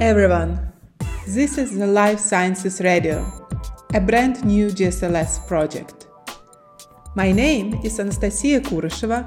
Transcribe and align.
everyone! 0.00 0.72
This 1.26 1.58
is 1.58 1.76
the 1.76 1.86
Life 1.86 2.20
Sciences 2.20 2.80
Radio, 2.80 3.26
a 3.94 4.00
brand 4.00 4.44
new 4.44 4.68
GSLS 4.68 5.44
project. 5.48 6.06
My 7.16 7.32
name 7.32 7.80
is 7.82 7.98
Anastasia 7.98 8.60
Kurysheva. 8.60 9.26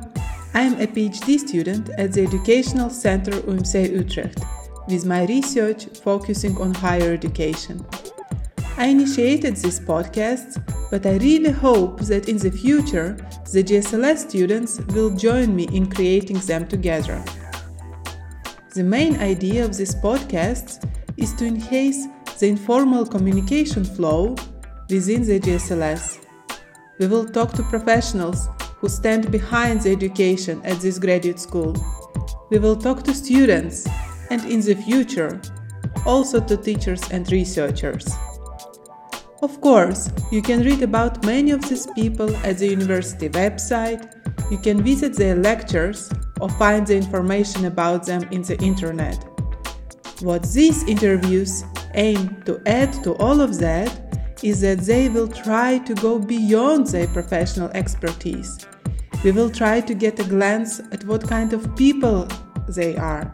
I 0.54 0.62
am 0.62 0.80
a 0.80 0.88
PhD 0.88 1.38
student 1.40 1.90
at 1.98 2.14
the 2.14 2.22
Educational 2.22 2.90
Center 2.90 3.32
UMC 3.32 3.92
Utrecht, 3.92 4.40
with 4.88 5.06
my 5.06 5.26
research 5.26 5.88
focusing 6.00 6.56
on 6.58 6.74
higher 6.74 7.12
education. 7.12 7.86
I 8.78 8.86
initiated 8.86 9.58
these 9.58 9.82
podcasts, 9.82 10.56
but 10.90 11.06
I 11.06 11.18
really 11.18 11.52
hope 11.52 12.00
that 12.04 12.30
in 12.30 12.38
the 12.38 12.50
future 12.50 13.18
the 13.52 13.62
GSLS 13.62 14.30
students 14.30 14.80
will 14.94 15.10
join 15.10 15.54
me 15.54 15.68
in 15.74 15.90
creating 15.90 16.40
them 16.40 16.66
together. 16.66 17.22
The 18.74 18.84
main 18.86 19.20
idea 19.20 19.66
of 19.66 19.76
these 19.76 19.94
podcasts 19.94 20.82
is 21.18 21.34
to 21.34 21.46
enhance 21.46 22.08
the 22.40 22.48
informal 22.48 23.06
communication 23.06 23.84
flow 23.84 24.34
within 24.90 25.24
the 25.24 25.42
GSLS. 25.42 26.26
We 26.98 27.08
will 27.08 27.26
talk 27.26 27.52
to 27.56 27.64
professionals 27.64 28.48
who 28.78 28.88
stand 28.88 29.30
behind 29.30 29.82
the 29.82 29.92
education 29.92 30.62
at 30.64 30.80
this 30.80 31.00
graduate 31.00 31.42
school. 31.42 31.76
We 32.50 32.60
will 32.60 32.78
talk 32.78 33.04
to 33.04 33.14
students 33.14 33.86
and 34.30 34.46
in 34.46 34.62
the 34.62 34.76
future 34.76 35.42
also 36.06 36.40
to 36.40 36.56
teachers 36.56 37.04
and 37.12 37.30
researchers. 37.30 38.08
Of 39.42 39.60
course, 39.60 40.10
you 40.32 40.42
can 40.42 40.64
read 40.64 40.82
about 40.82 41.26
many 41.26 41.52
of 41.52 41.68
these 41.68 41.88
people 41.88 42.34
at 42.38 42.60
the 42.60 42.70
university 42.70 43.28
website, 43.28 44.14
you 44.50 44.58
can 44.60 44.82
visit 44.82 45.18
their 45.18 45.36
lectures 45.36 46.10
or 46.42 46.50
find 46.50 46.88
the 46.88 46.98
information 46.98 47.66
about 47.66 48.06
them 48.06 48.24
in 48.32 48.42
the 48.42 48.58
internet. 48.62 49.24
What 50.22 50.44
these 50.52 50.84
interviews 50.84 51.64
aim 51.94 52.42
to 52.46 52.62
add 52.66 52.92
to 53.04 53.16
all 53.16 53.42
of 53.42 53.60
that 53.60 53.90
is 54.44 54.62
that 54.62 54.80
they 54.80 55.08
will 55.08 55.28
try 55.28 55.78
to 55.80 55.94
go 55.96 56.18
beyond 56.20 56.88
their 56.88 57.08
professional 57.08 57.70
expertise. 57.72 58.66
We 59.24 59.32
will 59.32 59.52
try 59.52 59.82
to 59.82 59.94
get 59.94 60.20
a 60.20 60.24
glance 60.24 60.80
at 60.92 61.06
what 61.06 61.28
kind 61.28 61.54
of 61.54 61.76
people 61.76 62.28
they 62.68 62.98
are, 62.98 63.26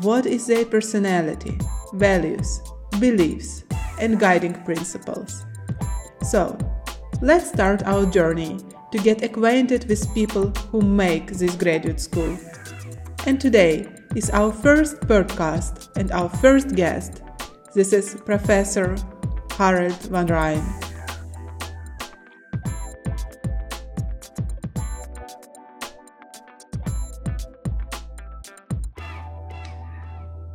what 0.00 0.24
is 0.24 0.46
their 0.46 0.64
personality, 0.64 1.58
values, 1.94 2.60
beliefs, 2.98 3.64
and 4.00 4.18
guiding 4.18 4.54
principles. 4.64 5.44
So, 6.22 6.56
let's 7.20 7.48
start 7.48 7.82
our 7.84 8.06
journey 8.06 8.58
to 8.92 8.98
get 8.98 9.22
acquainted 9.22 9.88
with 9.88 10.14
people 10.14 10.50
who 10.70 10.80
make 10.80 11.32
this 11.32 11.54
graduate 11.56 12.00
school. 12.00 12.38
And 13.26 13.40
today 13.40 13.88
is 14.14 14.30
our 14.30 14.52
first 14.52 15.00
podcast 15.00 15.90
and 15.96 16.12
our 16.12 16.28
first 16.28 16.76
guest. 16.76 17.22
This 17.74 17.92
is 17.92 18.14
Professor 18.24 18.96
Harold 19.58 19.98
van 20.10 20.28
Rijen. 20.28 20.64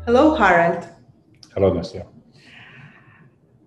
Hello, 0.05 0.35
Harold. 0.35 0.87
Hello, 1.53 1.73
Nastia. 1.73 2.07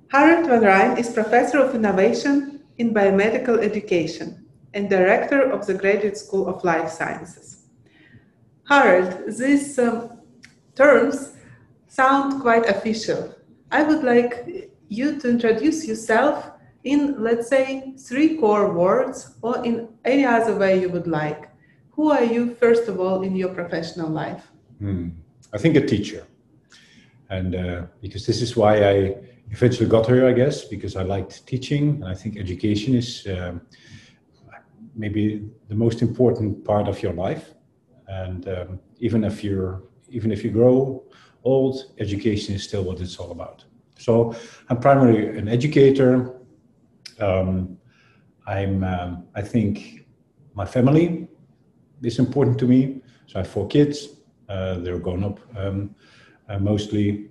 Harold 0.08 0.46
van 0.46 0.60
Rijen 0.60 0.98
is 0.98 1.12
Professor 1.12 1.58
of 1.58 1.74
Innovation 1.74 2.60
in 2.78 2.94
Biomedical 2.94 3.58
Education 3.60 4.43
and 4.74 4.90
Director 4.90 5.40
of 5.50 5.66
the 5.66 5.74
Graduate 5.74 6.18
School 6.18 6.48
of 6.48 6.62
Life 6.64 6.90
Sciences. 6.90 7.66
Harold, 8.68 9.32
these 9.38 9.78
um, 9.78 10.20
terms 10.74 11.34
sound 11.86 12.42
quite 12.42 12.68
official. 12.68 13.34
I 13.70 13.82
would 13.84 14.02
like 14.02 14.70
you 14.88 15.18
to 15.20 15.28
introduce 15.28 15.86
yourself 15.86 16.50
in, 16.82 17.22
let's 17.22 17.48
say, 17.48 17.94
three 17.98 18.36
core 18.36 18.72
words 18.72 19.36
or 19.42 19.64
in 19.64 19.88
any 20.04 20.24
other 20.24 20.56
way 20.56 20.80
you 20.80 20.88
would 20.90 21.06
like. 21.06 21.48
Who 21.92 22.10
are 22.10 22.24
you, 22.24 22.54
first 22.56 22.88
of 22.88 23.00
all, 23.00 23.22
in 23.22 23.36
your 23.36 23.54
professional 23.54 24.10
life? 24.10 24.50
Hmm. 24.78 25.10
I 25.52 25.58
think 25.58 25.76
a 25.76 25.86
teacher. 25.86 26.26
And 27.30 27.54
uh, 27.54 27.82
because 28.00 28.26
this 28.26 28.42
is 28.42 28.56
why 28.56 28.84
I 28.84 29.16
eventually 29.50 29.88
got 29.88 30.06
here, 30.06 30.26
I 30.26 30.32
guess, 30.32 30.64
because 30.64 30.96
I 30.96 31.02
liked 31.02 31.46
teaching. 31.46 32.02
And 32.02 32.06
I 32.06 32.14
think 32.14 32.36
education 32.36 32.94
is 32.94 33.26
um, 33.28 33.60
maybe 34.94 35.48
the 35.68 35.74
most 35.74 36.02
important 36.02 36.64
part 36.64 36.88
of 36.88 37.02
your 37.02 37.12
life. 37.12 37.54
And 38.08 38.48
um, 38.48 38.80
even 38.98 39.24
if 39.24 39.42
you're 39.42 39.82
even 40.08 40.30
if 40.30 40.44
you 40.44 40.50
grow 40.50 41.02
old, 41.42 41.92
education 41.98 42.54
is 42.54 42.62
still 42.62 42.84
what 42.84 43.00
it's 43.00 43.16
all 43.16 43.32
about. 43.32 43.64
So 43.98 44.34
I'm 44.68 44.78
primarily 44.78 45.38
an 45.38 45.48
educator. 45.48 46.40
Um, 47.20 47.78
I'm 48.46 48.84
um, 48.84 49.26
I 49.34 49.42
think 49.42 50.06
my 50.54 50.64
family 50.64 51.28
is 52.02 52.18
important 52.18 52.58
to 52.58 52.66
me. 52.66 53.00
So 53.26 53.38
I 53.38 53.42
have 53.42 53.50
four 53.50 53.66
kids. 53.66 54.08
Uh, 54.48 54.74
they're 54.78 54.98
grown 54.98 55.24
up 55.24 55.40
um, 55.56 55.94
uh, 56.48 56.58
mostly 56.58 57.30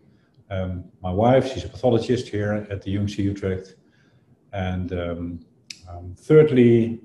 um, 0.54 0.86
my 1.02 1.12
wife, 1.12 1.52
she's 1.52 1.64
a 1.64 1.70
pathologist 1.70 2.28
here 2.28 2.68
at 2.70 2.82
the 2.82 2.96
UMC 2.96 3.18
Utrecht. 3.20 3.76
And 4.52 4.92
um, 4.94 5.40
thirdly, 6.18 7.00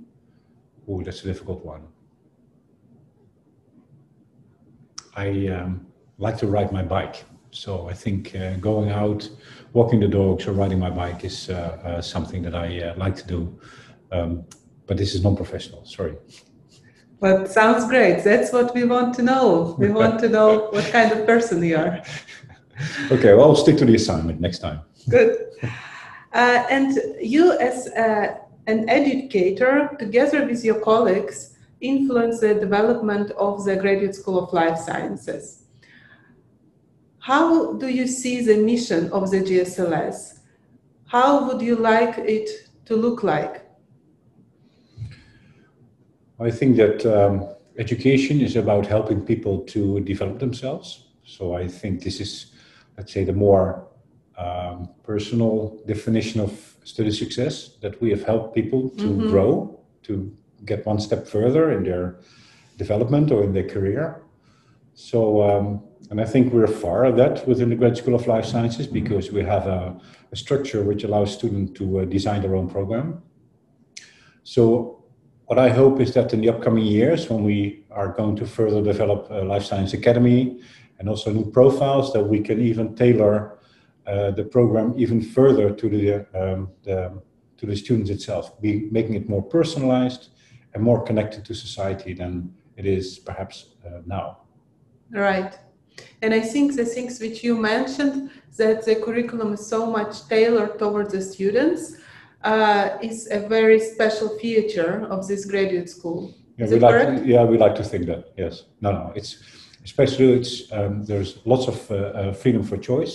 oh, 0.89 1.03
that's 1.03 1.23
a 1.23 1.27
difficult 1.27 1.65
one. 1.65 1.83
I 5.15 5.49
um, 5.49 5.87
like 6.19 6.39
to 6.39 6.47
ride 6.47 6.73
my 6.73 6.83
bike. 6.83 7.25
So 7.51 7.89
I 7.89 7.95
think 7.95 8.35
uh, 8.37 8.55
going 8.55 8.91
out, 8.91 9.29
walking 9.73 10.01
the 10.01 10.09
dogs, 10.09 10.47
or 10.47 10.53
riding 10.53 10.79
my 10.79 10.91
bike 10.91 11.25
is 11.25 11.51
uh, 11.51 11.55
uh, 11.85 12.03
something 12.03 12.43
that 12.43 12.55
I 12.55 12.83
uh, 12.83 12.95
like 12.97 13.17
to 13.17 13.27
do. 13.27 13.59
Um, 14.13 14.45
but 14.87 14.97
this 14.97 15.15
is 15.15 15.23
non-professional. 15.23 15.85
Sorry. 15.85 16.17
But 17.21 17.51
sounds 17.51 17.87
great. 17.89 18.23
That's 18.23 18.53
what 18.53 18.75
we 18.75 18.85
want 18.85 19.15
to 19.17 19.23
know. 19.23 19.77
We 19.79 19.89
want 20.01 20.21
to 20.21 20.29
know 20.29 20.69
what 20.71 20.85
kind 20.93 21.11
of 21.13 21.27
person 21.27 21.63
you 21.63 21.77
are. 21.77 22.03
okay, 23.11 23.35
well, 23.35 23.49
I'll 23.51 23.57
stick 23.57 23.77
to 23.79 23.85
the 23.85 23.95
assignment 23.95 24.41
next 24.41 24.61
time. 24.61 24.81
Good. 25.09 25.37
Uh, 26.33 26.65
and 26.71 26.99
you, 27.21 27.59
as 27.59 27.89
uh, 27.89 28.37
an 28.69 28.89
educator, 28.89 29.97
together 29.99 30.47
with 30.47 30.65
your 30.65 30.79
colleagues, 30.81 31.57
influence 31.81 32.39
the 32.41 32.55
development 32.55 33.33
of 33.33 33.65
the 33.65 33.75
Graduate 33.75 34.15
School 34.15 34.39
of 34.45 34.53
Life 34.53 34.79
Sciences. 34.79 35.65
How 37.19 37.73
do 37.73 37.89
you 37.89 38.07
see 38.07 38.41
the 38.43 38.59
mission 38.59 39.11
of 39.11 39.31
the 39.31 39.41
GSLS? 39.41 40.41
How 41.07 41.47
would 41.47 41.61
you 41.61 41.75
like 41.75 42.19
it 42.19 42.49
to 42.85 42.95
look 42.95 43.23
like? 43.23 43.65
I 46.39 46.51
think 46.51 46.77
that 46.77 47.05
um, 47.05 47.49
education 47.79 48.41
is 48.41 48.55
about 48.55 48.87
helping 48.87 49.21
people 49.23 49.61
to 49.75 50.01
develop 50.01 50.39
themselves. 50.39 51.09
So 51.25 51.55
I 51.55 51.67
think 51.67 52.05
this 52.05 52.21
is 52.21 52.53
let's 52.99 53.13
say, 53.13 53.25
the 53.25 53.33
more 53.33 53.87
um, 54.37 54.91
personal 55.05 55.81
definition 55.87 56.41
of 56.41 56.77
study 56.89 57.13
success 57.13 57.77
that 57.83 58.01
we 58.01 58.09
have 58.11 58.25
helped 58.25 58.55
people 58.55 58.89
to 58.89 59.09
mm-hmm. 59.09 59.29
grow, 59.29 59.79
to 60.03 60.35
get 60.65 60.87
one 60.87 60.99
step 60.99 61.27
further 61.27 61.71
in 61.73 61.85
their 61.85 62.19
development 62.79 63.31
or 63.31 63.45
in 63.45 63.53
their 63.53 63.69
career. 63.69 64.23
So, 64.95 65.43
um, 65.43 65.83
and 66.11 66.19
I 66.19 66.25
think 66.25 66.53
we're 66.53 66.67
far 66.67 67.05
of 67.05 67.17
that 67.17 67.47
within 67.47 67.69
the 67.69 67.77
Grad 67.77 67.97
School 67.99 68.15
of 68.15 68.27
Life 68.27 68.47
Sciences 68.47 68.87
because 68.87 69.31
we 69.31 69.43
have 69.45 69.67
a, 69.67 70.01
a 70.33 70.37
structure 70.37 70.83
which 70.83 71.05
allows 71.05 71.35
students 71.35 71.79
to 71.79 72.01
uh, 72.01 72.05
design 72.07 72.41
their 72.41 72.57
own 72.57 72.71
program. 72.71 73.23
So, 74.43 75.05
what 75.45 75.59
I 75.59 75.69
hope 75.69 76.01
is 76.01 76.15
that 76.15 76.33
in 76.33 76.41
the 76.41 76.49
upcoming 76.49 76.87
years, 76.87 77.29
when 77.29 77.43
we 77.43 77.85
are 77.91 78.09
going 78.09 78.37
to 78.37 78.47
further 78.47 78.83
develop 78.83 79.29
a 79.31 79.45
Life 79.45 79.65
Science 79.65 79.93
Academy 79.93 80.61
and 80.99 81.09
also 81.09 81.33
new 81.33 81.51
profiles 81.51 82.13
that 82.13 82.25
we 82.25 82.41
can 82.41 82.61
even 82.61 82.95
tailor 82.95 83.37
uh, 83.51 83.58
the 84.39 84.45
program 84.57 84.95
even 84.97 85.21
further 85.21 85.71
to 85.81 85.89
the, 85.89 86.27
um, 86.35 86.71
the, 86.83 86.99
to 87.59 87.67
the 87.67 87.77
students 87.77 88.11
itself, 88.11 88.61
be 88.61 88.89
making 88.91 89.15
it 89.15 89.29
more 89.29 89.43
personalized 89.43 90.29
and 90.75 90.83
more 90.83 91.01
connected 91.03 91.45
to 91.45 91.55
society 91.55 92.13
than 92.15 92.53
it 92.77 92.87
is 92.87 93.19
perhaps 93.19 93.57
uh, 93.85 94.01
now. 94.07 94.39
Right. 95.11 95.59
And 96.23 96.33
I 96.33 96.41
think 96.41 96.77
the 96.77 96.85
things 96.85 97.21
which 97.21 97.43
you 97.43 97.57
mentioned, 97.57 98.31
that 98.57 98.85
the 98.85 98.97
curriculum 98.97 99.53
is 99.53 99.67
so 99.67 99.81
much 99.91 100.27
tailored 100.29 100.79
towards 100.79 101.13
the 101.13 101.23
students, 101.23 101.97
uh, 102.45 102.99
is 103.03 103.29
a 103.31 103.41
very 103.49 103.81
special 103.81 104.29
feature 104.39 105.07
of 105.11 105.27
this 105.27 105.45
graduate 105.45 105.89
school. 105.91 106.35
Yeah, 106.57 106.67
we 106.67 106.79
like 106.79 107.07
to, 107.07 107.27
yeah, 107.27 107.45
we 107.45 107.57
like 107.59 107.75
to 107.77 107.85
think 107.85 108.07
that. 108.07 108.33
Yes. 108.37 108.65
No, 108.81 108.93
no, 108.93 109.13
it's 109.15 109.43
especially 109.85 110.33
it's 110.33 110.71
um, 110.73 111.05
there's 111.05 111.39
lots 111.45 111.67
of 111.69 111.91
uh, 111.91 111.95
uh, 111.95 112.33
freedom 112.33 112.63
for 112.63 112.77
choice, 112.77 113.15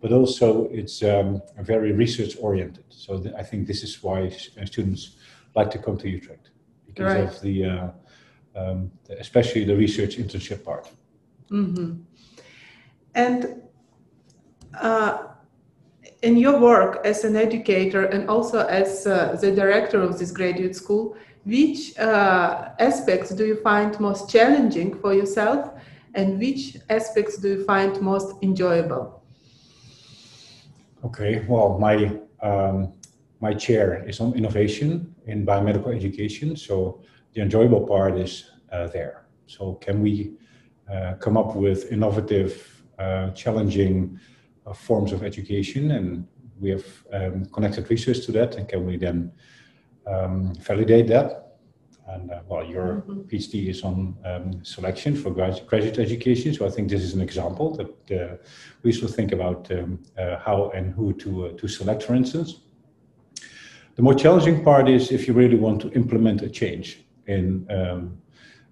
but 0.00 0.12
also 0.12 0.68
it's 0.70 1.02
um, 1.02 1.42
very 1.58 1.92
research 1.92 2.36
oriented. 2.40 2.84
So 2.88 3.18
th- 3.18 3.34
I 3.34 3.42
think 3.42 3.66
this 3.66 3.82
is 3.82 4.02
why 4.02 4.26
uh, 4.26 4.64
students 4.64 5.16
like 5.54 5.70
to 5.72 5.78
come 5.78 5.98
to 5.98 6.08
Utrecht 6.08 6.50
because 6.86 7.14
right. 7.14 7.24
of 7.24 7.40
the, 7.40 7.64
uh, 7.64 7.90
um, 8.56 8.90
the, 9.06 9.18
especially 9.20 9.64
the 9.64 9.76
research 9.76 10.16
internship 10.16 10.64
part. 10.64 10.90
Mm-hmm. 11.50 12.02
And 13.14 13.62
uh, 14.80 15.28
in 16.22 16.36
your 16.36 16.58
work 16.58 17.00
as 17.04 17.24
an 17.24 17.36
educator 17.36 18.04
and 18.04 18.28
also 18.28 18.66
as 18.66 19.06
uh, 19.06 19.36
the 19.40 19.52
director 19.52 20.00
of 20.00 20.18
this 20.18 20.30
graduate 20.30 20.76
school, 20.76 21.16
which 21.44 21.98
uh, 21.98 22.70
aspects 22.78 23.30
do 23.30 23.46
you 23.46 23.56
find 23.56 23.98
most 24.00 24.30
challenging 24.30 24.98
for 25.00 25.14
yourself 25.14 25.70
and 26.14 26.38
which 26.38 26.76
aspects 26.88 27.36
do 27.38 27.48
you 27.48 27.64
find 27.64 28.00
most 28.00 28.34
enjoyable? 28.42 29.19
Okay, 31.02 31.44
well, 31.48 31.78
my 31.78 32.18
um, 32.42 32.92
my 33.40 33.54
chair 33.54 34.06
is 34.06 34.20
on 34.20 34.34
innovation 34.34 35.14
in 35.26 35.46
biomedical 35.46 35.94
education, 35.96 36.56
so 36.56 37.00
the 37.32 37.40
enjoyable 37.40 37.86
part 37.86 38.18
is 38.18 38.50
uh, 38.70 38.86
there. 38.88 39.24
So, 39.46 39.74
can 39.74 40.02
we 40.02 40.34
uh, 40.92 41.14
come 41.14 41.38
up 41.38 41.56
with 41.56 41.90
innovative, 41.90 42.84
uh, 42.98 43.30
challenging 43.30 44.20
uh, 44.66 44.74
forms 44.74 45.12
of 45.12 45.22
education, 45.22 45.92
and 45.92 46.26
we 46.60 46.70
have 46.70 46.84
um, 47.14 47.46
connected 47.46 47.88
research 47.90 48.26
to 48.26 48.32
that, 48.32 48.56
and 48.56 48.68
can 48.68 48.84
we 48.84 48.98
then 48.98 49.32
um, 50.06 50.54
validate 50.56 51.08
that? 51.08 51.49
And 52.12 52.30
uh, 52.30 52.40
well, 52.48 52.64
your 52.64 53.04
mm-hmm. 53.06 53.20
PhD 53.22 53.68
is 53.68 53.82
on 53.82 54.16
um, 54.24 54.64
selection 54.64 55.14
for 55.14 55.30
graduate 55.30 55.98
education, 55.98 56.52
so 56.54 56.66
I 56.66 56.70
think 56.70 56.88
this 56.88 57.02
is 57.02 57.14
an 57.14 57.20
example 57.20 57.76
that 57.76 58.20
uh, 58.20 58.36
we 58.82 58.92
should 58.92 59.10
think 59.10 59.32
about 59.32 59.70
um, 59.70 60.02
uh, 60.18 60.38
how 60.38 60.70
and 60.70 60.92
who 60.94 61.12
to 61.14 61.46
uh, 61.46 61.52
to 61.58 61.68
select, 61.68 62.02
for 62.02 62.14
instance. 62.14 62.60
The 63.96 64.02
more 64.02 64.14
challenging 64.14 64.64
part 64.64 64.88
is 64.88 65.12
if 65.12 65.28
you 65.28 65.34
really 65.34 65.56
want 65.56 65.80
to 65.82 65.90
implement 65.92 66.42
a 66.42 66.48
change 66.48 67.04
in. 67.26 67.66
Um, 67.70 68.16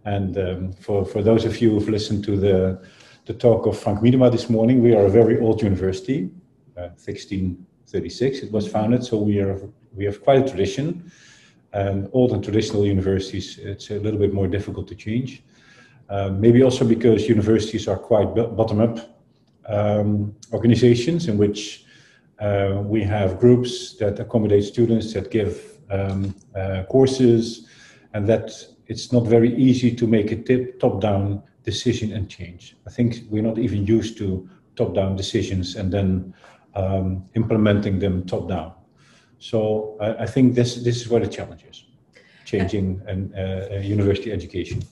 and 0.05 0.38
um, 0.38 0.73
for 0.73 1.05
for 1.05 1.23
those 1.23 1.44
of 1.44 1.61
you 1.61 1.70
who've 1.70 1.88
listened 1.88 2.25
to 2.25 2.37
the 2.37 2.81
the 3.26 3.35
talk 3.35 3.67
of 3.67 3.79
Frank 3.79 4.00
Miedema 4.00 4.31
this 4.31 4.49
morning, 4.49 4.82
we 4.82 4.94
are 4.94 5.05
a 5.06 5.11
very 5.11 5.38
old 5.38 5.61
university, 5.61 6.31
1636 6.75 8.38
uh, 8.43 8.46
it 8.46 8.52
was 8.52 8.67
founded, 8.67 9.05
so 9.05 9.19
we 9.19 9.38
are 9.38 9.61
we 9.94 10.05
have 10.05 10.23
quite 10.23 10.38
a 10.38 10.49
tradition 10.49 11.11
and 11.73 12.09
old 12.12 12.32
and 12.32 12.43
traditional 12.43 12.87
universities, 12.87 13.59
it's 13.59 13.91
a 13.91 13.99
little 13.99 14.19
bit 14.19 14.32
more 14.32 14.49
difficult 14.49 14.88
to 14.88 14.94
change. 14.94 15.43
Um, 16.11 16.41
maybe 16.41 16.62
also 16.62 16.85
because 16.85 17.29
universities 17.29 17.87
are 17.87 17.99
quite 17.99 18.35
bottom-up 18.35 19.20
um, 19.67 20.35
organizations 20.53 21.29
in 21.29 21.37
which 21.37 21.85
uh, 22.41 22.82
we 22.85 23.03
have 23.03 23.38
groups 23.38 23.97
that 23.99 24.19
accommodate 24.19 24.65
students 24.65 25.12
that 25.12 25.31
give 25.31 25.79
um, 25.91 26.35
uh, 26.55 26.85
courses, 26.85 27.67
and 28.14 28.26
that 28.26 28.50
it's 28.87 29.12
not 29.12 29.26
very 29.26 29.55
easy 29.56 29.94
to 29.94 30.06
make 30.06 30.32
a 30.32 30.73
top-down 30.79 31.43
decision 31.64 32.12
and 32.12 32.31
change. 32.31 32.76
I 32.87 32.91
think 32.91 33.25
we're 33.29 33.43
not 33.43 33.59
even 33.59 33.87
used 33.87 34.17
to 34.19 34.49
top-down 34.76 35.17
decisions 35.17 35.76
and 35.76 35.93
then 35.93 36.32
um, 36.75 37.29
implementing 37.35 37.99
them 37.99 38.25
top-down. 38.25 38.73
So 39.38 39.96
I, 40.00 40.25
I, 40.25 40.26
think 40.26 40.55
this 40.55 40.76
this 40.76 40.96
is 40.96 41.08
where 41.08 41.20
the 41.20 41.29
challenge 41.29 41.64
is, 41.70 41.85
changing 42.44 43.00
an, 43.06 43.32
uh, 43.37 43.79
university 43.79 44.32
education. 44.32 44.82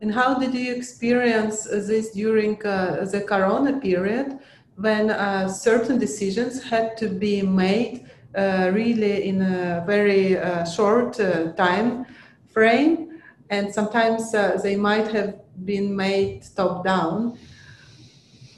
And 0.00 0.12
how 0.12 0.34
did 0.34 0.52
you 0.54 0.74
experience 0.74 1.64
this 1.64 2.10
during 2.10 2.64
uh, 2.66 3.04
the 3.04 3.20
Corona 3.20 3.78
period, 3.78 4.38
when 4.76 5.10
uh, 5.10 5.48
certain 5.48 5.98
decisions 5.98 6.62
had 6.62 6.96
to 6.96 7.08
be 7.08 7.42
made 7.42 8.04
uh, 8.34 8.70
really 8.72 9.28
in 9.28 9.42
a 9.42 9.84
very 9.86 10.36
uh, 10.38 10.64
short 10.64 11.20
uh, 11.20 11.52
time 11.52 12.04
frame, 12.48 13.22
and 13.50 13.72
sometimes 13.72 14.32
they 14.62 14.74
might 14.74 15.06
have 15.08 15.34
been 15.64 15.94
made 15.94 16.42
top 16.56 16.84
down? 16.84 17.38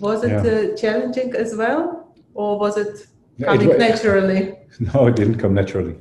Was 0.00 0.24
it 0.24 0.30
yeah. 0.30 0.74
challenging 0.76 1.34
as 1.34 1.54
well, 1.54 2.14
or 2.32 2.58
was 2.58 2.78
it 2.78 3.06
coming 3.42 3.70
it, 3.70 3.78
naturally? 3.78 4.54
No, 4.94 5.06
it 5.06 5.16
didn't 5.16 5.38
come 5.38 5.54
naturally. 5.54 5.96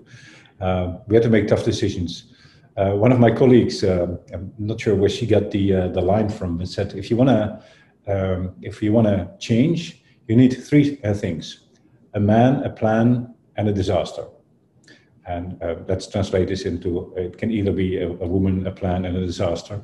Uh, 0.59 0.97
we 1.07 1.15
had 1.15 1.23
to 1.23 1.29
make 1.29 1.47
tough 1.47 1.63
decisions. 1.63 2.33
Uh, 2.75 2.91
one 2.91 3.11
of 3.11 3.19
my 3.19 3.29
colleagues, 3.29 3.83
uh, 3.83 4.17
I'm 4.33 4.51
not 4.57 4.81
sure 4.81 4.95
where 4.95 5.09
she 5.09 5.27
got 5.27 5.51
the 5.51 5.73
uh, 5.73 5.87
the 5.89 6.01
line 6.01 6.29
from, 6.29 6.57
but 6.57 6.67
said 6.67 6.93
if 6.95 7.11
you 7.11 7.17
want 7.17 7.29
to 7.29 7.63
um, 8.07 8.55
if 8.61 8.81
you 8.81 8.91
want 8.91 9.07
to 9.07 9.29
change, 9.39 10.03
you 10.27 10.35
need 10.35 10.53
three 10.53 10.99
uh, 11.03 11.13
things: 11.13 11.67
a 12.15 12.19
man, 12.19 12.63
a 12.63 12.69
plan, 12.69 13.33
and 13.57 13.69
a 13.69 13.73
disaster. 13.73 14.25
And 15.25 15.61
uh, 15.61 15.75
let's 15.87 16.07
translate 16.07 16.47
this 16.47 16.65
into 16.65 17.13
it 17.15 17.37
can 17.37 17.51
either 17.51 17.71
be 17.71 17.97
a, 17.97 18.09
a, 18.09 18.27
woman, 18.27 18.67
a 18.67 18.71
plan, 18.71 19.05
and 19.05 19.15
a 19.15 19.25
disaster. 19.25 19.81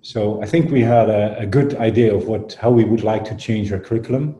So 0.00 0.40
I 0.40 0.46
think 0.46 0.70
we 0.70 0.80
had 0.80 1.10
a, 1.10 1.38
a 1.40 1.46
good 1.46 1.74
idea 1.76 2.14
of 2.14 2.28
what 2.28 2.54
how 2.54 2.70
we 2.70 2.84
would 2.84 3.02
like 3.02 3.24
to 3.24 3.34
change 3.36 3.72
our 3.72 3.80
curriculum, 3.80 4.36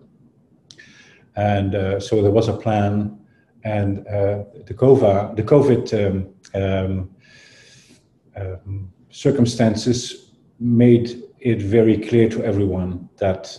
and 1.34 1.72
so 2.00 2.22
there 2.22 2.30
was 2.30 2.46
a 2.46 2.56
plan 2.56 3.19
and 3.64 4.06
uh, 4.06 4.44
the, 4.66 4.74
COVID, 4.74 5.36
the 5.36 5.42
COVID 5.42 5.84
um, 5.94 6.60
um, 6.60 7.10
um, 8.36 8.92
circumstances 9.10 10.32
made 10.58 11.22
it 11.40 11.62
very 11.62 11.96
clear 11.98 12.28
to 12.28 12.44
everyone 12.44 13.08
that 13.18 13.58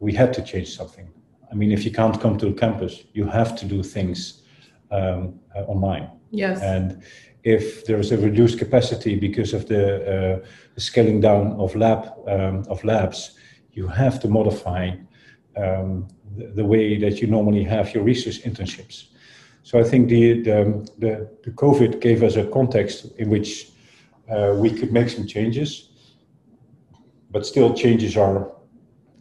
we 0.00 0.12
had 0.12 0.32
to 0.34 0.42
change 0.42 0.76
something. 0.76 1.08
I 1.50 1.54
mean, 1.54 1.70
if 1.70 1.84
you 1.84 1.90
can't 1.90 2.18
come 2.20 2.38
to 2.38 2.46
the 2.46 2.52
campus, 2.52 3.04
you 3.12 3.26
have 3.26 3.54
to 3.56 3.66
do 3.66 3.82
things 3.82 4.42
um, 4.90 5.38
uh, 5.54 5.60
online. 5.60 6.10
Yes. 6.30 6.60
And 6.62 7.02
if 7.44 7.84
there 7.86 7.98
is 7.98 8.12
a 8.12 8.18
reduced 8.18 8.58
capacity 8.58 9.16
because 9.16 9.52
of 9.52 9.68
the, 9.68 10.40
uh, 10.42 10.46
the 10.74 10.80
scaling 10.80 11.20
down 11.20 11.52
of 11.52 11.74
lab 11.76 12.12
um, 12.26 12.64
of 12.68 12.82
labs, 12.84 13.36
you 13.72 13.86
have 13.86 14.20
to 14.20 14.28
modify 14.28 14.90
um, 15.56 16.08
the, 16.36 16.46
the, 16.54 16.64
way 16.64 16.98
that 16.98 17.20
you 17.20 17.26
normally 17.26 17.64
have 17.64 17.92
your 17.94 18.04
research 18.04 18.42
internships. 18.42 19.06
So 19.62 19.78
I 19.78 19.84
think 19.84 20.08
the, 20.08 20.42
the, 20.42 20.90
the, 20.98 21.30
the 21.44 21.50
COVID 21.50 22.00
gave 22.00 22.22
us 22.22 22.36
a 22.36 22.44
context 22.46 23.06
in 23.18 23.30
which 23.30 23.70
uh, 24.28 24.54
we 24.56 24.70
could 24.70 24.92
make 24.92 25.08
some 25.08 25.26
changes, 25.26 25.90
but 27.30 27.46
still 27.46 27.72
changes 27.74 28.16
are 28.16 28.52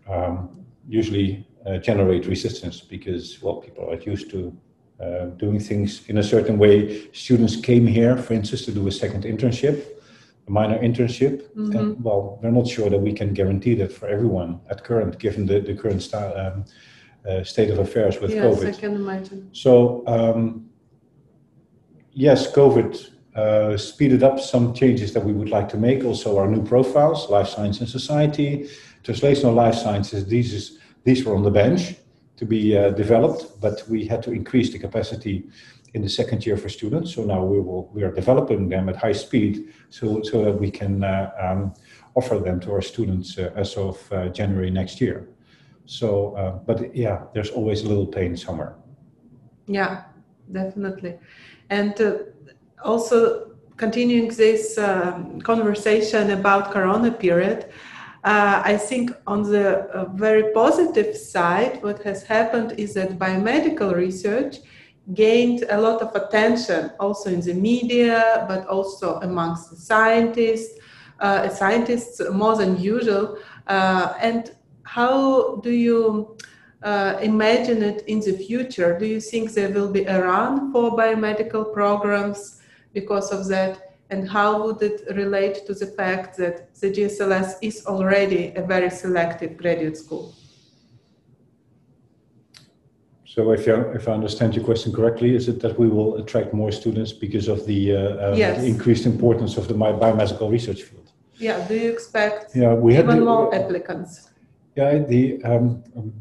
um, 0.10 0.66
usually 0.88 1.48
uh, 1.66 1.78
generate 1.78 2.26
resistance 2.26 2.82
because 2.82 3.42
well 3.42 3.58
people 3.58 3.90
are 3.90 4.00
used 4.00 4.30
to 4.32 4.56
uh, 5.00 5.26
doing 5.38 5.60
things 5.60 6.08
in 6.08 6.18
a 6.18 6.24
certain 6.24 6.58
way. 6.58 7.08
Students 7.14 7.56
came 7.56 7.88
here, 7.88 8.18
for 8.18 8.34
instance, 8.34 8.66
to 8.66 8.72
do 8.72 8.88
a 8.88 8.92
second 8.92 9.24
internship, 9.24 9.86
a 10.48 10.52
minor 10.52 10.80
internship, 10.80 11.44
mm-hmm. 11.56 11.76
and 11.76 12.04
well, 12.04 12.40
we're 12.42 12.52
not 12.52 12.68
sure 12.68 12.90
that 12.90 13.00
we 13.00 13.14
can 13.14 13.34
guarantee 13.34 13.76
that 13.76 13.92
for 13.92 14.08
everyone 14.08 14.60
at 14.70 14.84
current, 14.84 15.18
given 15.20 15.46
the 15.46 15.60
the 15.60 15.76
current 15.76 16.02
style. 16.02 16.36
Um, 16.38 16.66
uh, 17.28 17.44
state 17.44 17.70
of 17.70 17.80
affairs 17.80 18.20
with 18.20 18.32
yes, 18.32 18.44
COVID. 18.44 18.64
Yes, 18.64 18.78
I 18.78 18.80
can 18.80 18.96
imagine. 18.96 19.50
So, 19.54 20.04
um, 20.08 20.70
yes, 22.14 22.52
COVID 22.52 23.10
uh, 23.36 23.78
speeded 23.78 24.24
up 24.24 24.40
some 24.40 24.74
changes 24.74 25.14
that 25.14 25.24
we 25.24 25.34
would 25.34 25.50
like 25.50 25.70
to 25.70 25.78
make. 25.78 26.04
Also, 26.04 26.38
our 26.38 26.48
new 26.48 26.64
profiles, 26.64 27.30
life 27.30 27.48
science 27.48 27.80
and 27.80 27.90
society, 27.90 28.70
translational 29.04 29.54
life 29.54 29.76
sciences. 29.76 30.26
These 30.26 30.54
is 30.54 30.80
these 31.04 31.26
were 31.26 31.36
on 31.36 31.44
the 31.44 31.52
bench 31.52 31.96
to 32.38 32.46
be 32.46 32.78
uh, 32.78 32.92
developed, 32.92 33.60
but 33.62 33.84
we 33.90 34.06
had 34.06 34.22
to 34.24 34.32
increase 34.32 34.72
the 34.72 34.80
capacity 34.80 35.46
in 35.94 36.02
the 36.02 36.10
second 36.10 36.46
year 36.46 36.58
for 36.58 36.70
students. 36.70 37.14
So 37.14 37.24
now 37.24 37.44
we 37.44 37.60
will 37.60 37.90
we 37.94 38.04
are 38.04 38.12
developing 38.12 38.70
them 38.70 38.90
at 38.90 38.96
high 38.96 39.14
speed, 39.14 39.74
so 39.90 40.22
so 40.24 40.44
that 40.46 40.60
we 40.60 40.72
can 40.72 41.04
uh, 41.04 41.32
um, 41.40 41.74
offer 42.16 42.40
them 42.40 42.60
to 42.62 42.72
our 42.72 42.82
students 42.82 43.38
uh, 43.38 43.52
as 43.56 43.76
of 43.78 44.12
uh, 44.12 44.28
January 44.30 44.70
next 44.70 45.00
year. 45.00 45.28
So, 45.86 46.36
uh, 46.36 46.52
but 46.66 46.96
yeah, 46.96 47.24
there's 47.34 47.50
always 47.50 47.84
a 47.84 47.88
little 47.88 48.08
pain 48.08 48.38
somewhere. 48.38 48.76
Yeah, 49.68 50.04
definitely. 50.52 51.18
And 51.70 52.00
uh, 52.00 52.18
also 52.84 53.52
continuing 53.78 54.30
this 54.30 54.78
um, 54.78 55.42
conversation 55.42 56.32
about 56.32 56.72
Corona 56.72 57.12
period, 57.12 57.66
uh, 58.24 58.62
I 58.64 58.78
think 58.78 59.12
on 59.26 59.42
the 59.44 59.80
uh, 59.90 60.06
very 60.14 60.54
positive 60.54 61.18
side, 61.18 61.82
what 61.82 62.04
has 62.04 62.24
happened 62.24 62.74
is 62.78 62.94
that 62.94 63.18
biomedical 63.18 63.96
research 63.96 64.58
gained 65.16 65.66
a 65.70 65.82
lot 65.82 66.02
of 66.02 66.16
attention 66.16 66.92
also 67.00 67.32
in 67.32 67.42
the 67.42 67.56
media, 67.56 68.46
but 68.48 68.68
also 68.68 69.20
amongst 69.22 69.72
the 69.72 69.76
scientists, 69.76 70.78
uh, 71.20 71.50
scientists 71.50 72.22
more 72.32 72.56
than 72.56 72.80
usual. 72.80 73.38
Uh, 73.66 74.14
and 74.22 74.52
how 74.84 75.58
do 75.58 75.72
you 75.72 76.38
uh, 76.84 77.20
imagine 77.22 77.84
it 77.84 78.04
in 78.08 78.20
the 78.20 78.34
future? 78.34 78.98
Do 78.98 79.06
you 79.06 79.22
think 79.22 79.54
there 79.54 79.70
will 79.70 79.92
be 79.92 80.04
a 80.06 80.24
run 80.24 80.72
for 80.72 80.98
biomedical 80.98 81.74
programs 81.74 82.62
because 82.94 83.32
of 83.32 83.48
that? 83.48 83.98
And 84.10 84.28
how 84.28 84.66
would 84.66 84.82
it 84.82 85.04
relate 85.16 85.66
to 85.68 85.74
the 85.74 85.88
fact 85.88 86.38
that 86.38 86.76
the 86.76 86.92
GSLS 86.92 87.56
is 87.62 87.86
already 87.86 88.54
a 88.56 88.62
very 88.62 88.90
selective 88.90 89.56
graduate 89.58 89.96
school? 89.96 90.36
So, 93.24 93.52
if, 93.52 93.66
you, 93.66 93.76
if 93.96 94.10
I 94.10 94.12
understand 94.12 94.56
your 94.56 94.66
question 94.66 94.92
correctly, 94.92 95.34
is 95.34 95.48
it 95.48 95.62
that 95.62 95.80
we 95.80 95.88
will 95.88 96.18
attract 96.18 96.54
more 96.54 96.70
students 96.70 97.14
because 97.14 97.48
of 97.48 97.66
the, 97.66 97.96
uh, 97.96 98.36
yes. 98.36 98.60
the 98.60 98.68
increased 98.68 99.06
importance 99.06 99.56
of 99.56 99.70
the 99.70 99.74
biomedical 99.74 100.52
research 100.52 100.82
field? 100.82 101.10
Yeah, 101.38 101.66
do 101.66 101.76
you 101.76 101.90
expect 101.92 102.54
yeah, 102.54 102.74
we 102.74 102.98
even 102.98 103.24
more 103.24 103.56
applicants? 103.56 104.31
The 104.82 105.40
um, 105.44 105.84
um, 105.96 106.14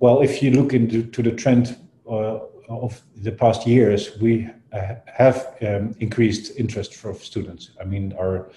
well, 0.00 0.22
if 0.22 0.42
you 0.42 0.50
look 0.50 0.74
into 0.74 1.04
to 1.04 1.22
the 1.22 1.30
trend 1.30 1.76
uh, 2.04 2.40
of 2.68 3.00
the 3.16 3.30
past 3.30 3.64
years, 3.64 4.18
we 4.20 4.48
uh, 4.72 4.94
have 5.06 5.54
um, 5.62 5.94
increased 6.00 6.58
interest 6.58 6.96
for 6.96 7.14
students. 7.14 7.70
I 7.80 7.84
mean, 7.84 8.12
our 8.18 8.50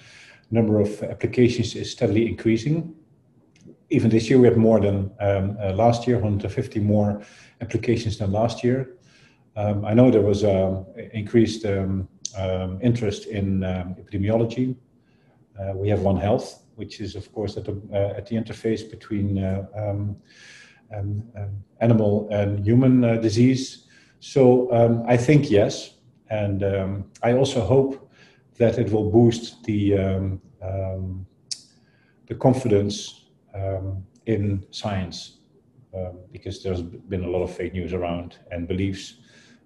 number 0.50 0.80
of 0.80 1.00
applications 1.04 1.76
is 1.76 1.92
steadily 1.92 2.26
increasing. 2.26 2.92
Even 3.90 4.10
this 4.10 4.28
year, 4.28 4.40
we 4.40 4.48
have 4.48 4.56
more 4.56 4.80
than 4.80 5.12
um, 5.20 5.56
uh, 5.62 5.72
last 5.74 6.08
year, 6.08 6.16
150 6.16 6.80
more 6.80 7.22
applications 7.60 8.18
than 8.18 8.32
last 8.32 8.64
year. 8.64 8.96
Um, 9.54 9.84
I 9.84 9.94
know 9.94 10.10
there 10.10 10.22
was 10.22 10.42
um, 10.42 10.86
increased 11.12 11.64
interest 12.82 13.26
in 13.26 13.60
epidemiology. 13.60 14.74
Uh, 15.60 15.72
we 15.76 15.88
have 15.88 16.00
One 16.00 16.16
Health, 16.16 16.63
which 16.76 17.00
is, 17.00 17.14
of 17.16 17.32
course, 17.32 17.56
at 17.56 17.64
the, 17.64 17.80
uh, 17.92 18.16
at 18.18 18.26
the 18.26 18.36
interface 18.36 18.88
between 18.88 19.38
uh, 19.38 19.66
um, 19.76 20.16
um, 20.94 21.22
animal 21.80 22.28
and 22.30 22.64
human 22.64 23.20
disease. 23.20 23.86
So 24.20 24.72
um, 24.72 25.02
I 25.06 25.16
think 25.16 25.50
yes. 25.50 25.94
And 26.30 26.62
um, 26.62 27.04
I 27.22 27.32
also 27.32 27.60
hope 27.60 28.10
that 28.58 28.78
it 28.78 28.90
will 28.92 29.10
boost 29.10 29.64
the, 29.64 29.98
um, 29.98 30.40
um, 30.62 31.26
the 32.26 32.34
confidence 32.34 33.20
in 34.26 34.66
science 34.70 35.38
because 36.32 36.62
there's 36.62 36.82
been 36.82 37.24
a 37.24 37.28
lot 37.28 37.42
of 37.42 37.54
fake 37.54 37.72
news 37.72 37.92
around 37.92 38.38
and 38.50 38.66
beliefs. 38.66 39.14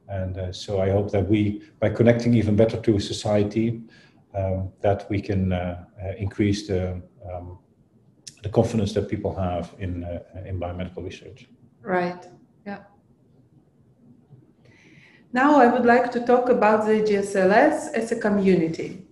And 0.09 0.39
uh, 0.39 0.53
so 0.53 0.81
I 0.81 0.91
hope 0.91 1.11
that 1.13 1.29
we, 1.29 1.63
by 1.81 1.91
connecting 1.91 2.35
even 2.35 2.57
better 2.57 2.81
to 2.81 2.99
society, 2.99 3.83
um, 4.35 4.73
that 4.81 5.09
we 5.11 5.21
can 5.21 5.53
uh, 5.53 5.85
uh, 6.03 6.13
increase 6.19 6.67
the 6.67 7.03
um, 7.33 7.59
the 8.43 8.49
confidence 8.49 8.93
that 8.93 9.09
people 9.09 9.35
have 9.35 9.75
in 9.79 10.05
uh, 10.05 10.21
in 10.47 10.61
biomedical 10.61 11.05
research. 11.05 11.49
Right. 11.83 12.27
Yeah. 12.67 12.81
Now 15.33 15.61
I 15.61 15.67
would 15.67 15.85
like 15.85 16.11
to 16.13 16.21
talk 16.21 16.49
about 16.49 16.87
the 16.87 17.03
GSLS 17.03 17.95
as 17.95 18.13
a 18.13 18.17
community. 18.17 19.05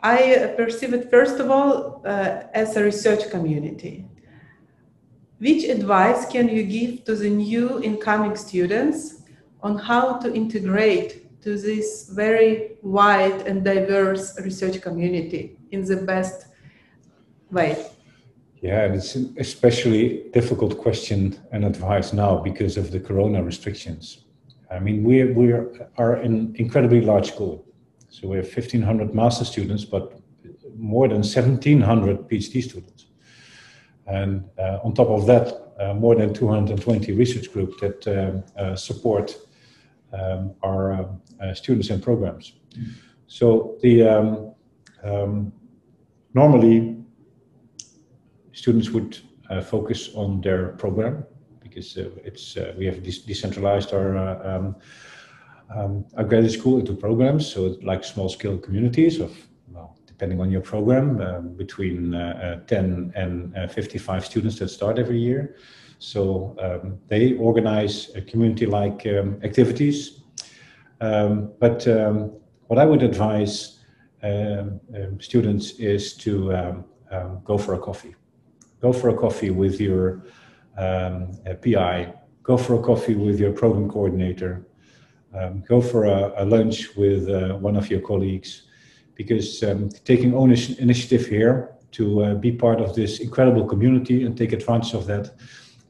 I 0.00 0.54
perceive 0.56 0.92
it 0.94 1.10
first 1.10 1.38
of 1.38 1.50
all 1.50 2.02
uh, 2.04 2.42
as 2.54 2.76
a 2.76 2.82
research 2.82 3.30
community. 3.30 4.04
Which 5.38 5.64
advice 5.64 6.26
can 6.26 6.48
you 6.48 6.62
give 6.64 7.04
to 7.04 7.14
the 7.16 7.30
new 7.30 7.82
incoming 7.82 8.36
students 8.36 9.22
on 9.62 9.78
how 9.78 10.18
to 10.18 10.32
integrate 10.32 11.21
to 11.42 11.58
this 11.58 12.08
very 12.08 12.76
wide 12.82 13.42
and 13.42 13.64
diverse 13.64 14.38
research 14.40 14.80
community 14.80 15.58
in 15.72 15.84
the 15.84 15.96
best 15.96 16.46
way? 17.50 17.84
Yeah, 18.60 18.84
it's 18.84 19.16
an 19.16 19.34
especially 19.38 20.30
difficult 20.32 20.78
question 20.78 21.36
and 21.50 21.64
advice 21.64 22.12
now 22.12 22.36
because 22.36 22.76
of 22.76 22.92
the 22.92 23.00
corona 23.00 23.42
restrictions. 23.42 24.24
I 24.70 24.78
mean, 24.78 25.02
we 25.02 25.24
we 25.24 25.52
are 25.98 26.14
an 26.14 26.54
incredibly 26.56 27.00
large 27.00 27.26
school, 27.26 27.66
so 28.08 28.28
we 28.28 28.36
have 28.36 28.46
1,500 28.46 29.14
master 29.14 29.44
students, 29.44 29.84
but 29.84 30.18
more 30.76 31.08
than 31.08 31.22
1,700 31.22 32.28
PhD 32.28 32.62
students, 32.62 33.06
and 34.06 34.48
uh, 34.58 34.78
on 34.84 34.94
top 34.94 35.08
of 35.08 35.26
that, 35.26 35.74
uh, 35.80 35.92
more 35.94 36.14
than 36.14 36.32
220 36.32 37.12
research 37.12 37.52
groups 37.52 37.80
that 37.80 38.06
uh, 38.06 38.60
uh 38.60 38.76
support 38.76 39.36
um, 40.12 40.54
our 40.62 40.92
um, 40.92 41.20
students 41.54 41.90
and 41.90 42.02
programs. 42.02 42.52
So 43.26 43.78
the 43.82 44.02
um, 44.02 44.54
um, 45.02 45.52
normally 46.34 46.96
students 48.52 48.90
would 48.90 49.18
uh, 49.50 49.60
focus 49.60 50.10
on 50.14 50.40
their 50.40 50.68
program 50.78 51.24
because 51.60 51.96
uh, 51.96 52.10
it's 52.24 52.56
uh, 52.56 52.74
we 52.76 52.86
have 52.86 53.02
de- 53.02 53.24
decentralized 53.26 53.92
our 53.94 54.16
uh, 54.16 54.56
um, 54.56 54.76
um, 55.74 56.04
our 56.16 56.24
graduate 56.24 56.52
school 56.52 56.78
into 56.78 56.94
programs, 56.94 57.50
so 57.50 57.76
like 57.82 58.04
small 58.04 58.28
scale 58.28 58.58
communities 58.58 59.20
of 59.20 59.34
well, 59.68 59.96
depending 60.06 60.40
on 60.40 60.50
your 60.50 60.60
program, 60.60 61.20
um, 61.22 61.54
between 61.56 62.14
uh, 62.14 62.60
10 62.66 63.12
and 63.16 63.72
55 63.72 64.26
students 64.26 64.58
that 64.58 64.68
start 64.68 64.98
every 64.98 65.18
year. 65.18 65.56
So 65.98 66.54
um, 66.60 66.98
they 67.08 67.34
organize 67.38 68.10
community 68.26 68.66
like 68.66 69.06
um, 69.06 69.40
activities 69.42 70.21
um, 71.02 71.52
but 71.58 71.86
um, 71.88 72.32
what 72.68 72.78
I 72.78 72.86
would 72.86 73.02
advise 73.02 73.80
um, 74.22 74.80
um 74.96 75.20
students 75.20 75.72
is 75.80 76.14
to 76.24 76.32
um, 76.54 76.84
um, 77.10 77.40
go 77.44 77.58
for 77.58 77.74
a 77.74 77.78
coffee. 77.78 78.14
Go 78.80 78.92
for 78.92 79.08
a 79.10 79.16
coffee 79.24 79.50
with 79.50 79.80
your 79.80 80.24
PI. 80.76 82.14
Go 82.44 82.56
for 82.56 82.74
a 82.80 82.82
coffee 82.82 83.14
with 83.14 83.40
your 83.40 83.52
program 83.52 83.88
coordinator. 83.90 84.64
go 85.72 85.80
for 85.80 86.04
a, 86.04 86.18
a 86.42 86.44
lunch 86.44 86.78
with 86.96 87.28
uh, 87.28 87.54
one 87.66 87.76
of 87.76 87.90
your 87.90 88.00
colleagues, 88.00 88.50
because 89.16 89.46
taking 90.04 90.34
ownership 90.34 90.78
initiative 90.78 91.26
here 91.26 91.54
to 91.96 92.04
uh, 92.24 92.34
be 92.34 92.50
part 92.52 92.80
of 92.80 92.94
this 92.94 93.20
incredible 93.20 93.64
community 93.66 94.24
and 94.24 94.36
take 94.36 94.52
advantage 94.52 94.94
of 94.94 95.06
that 95.06 95.24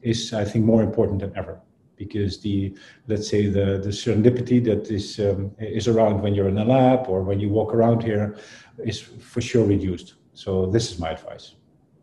is, 0.01 0.33
I 0.33 0.43
think, 0.43 0.65
more 0.65 0.83
important 0.83 1.19
than 1.21 1.31
ever 1.37 1.61
because 1.97 2.39
the 2.41 2.75
let's 3.07 3.27
say 3.29 3.47
the 3.47 3.79
the 3.83 3.89
serendipity 3.89 4.63
that 4.63 4.89
is 4.91 5.19
um, 5.19 5.51
is 5.59 5.87
around 5.87 6.21
when 6.21 6.33
you're 6.33 6.49
in 6.49 6.57
a 6.57 6.65
lab 6.65 7.07
or 7.07 7.21
when 7.23 7.39
you 7.39 7.49
walk 7.49 7.73
around 7.73 8.03
here 8.03 8.35
is 8.85 8.99
for 9.01 9.41
sure 9.41 9.65
reduced. 9.65 10.15
So 10.33 10.65
this 10.67 10.91
is 10.91 10.99
my 10.99 11.11
advice: 11.11 11.55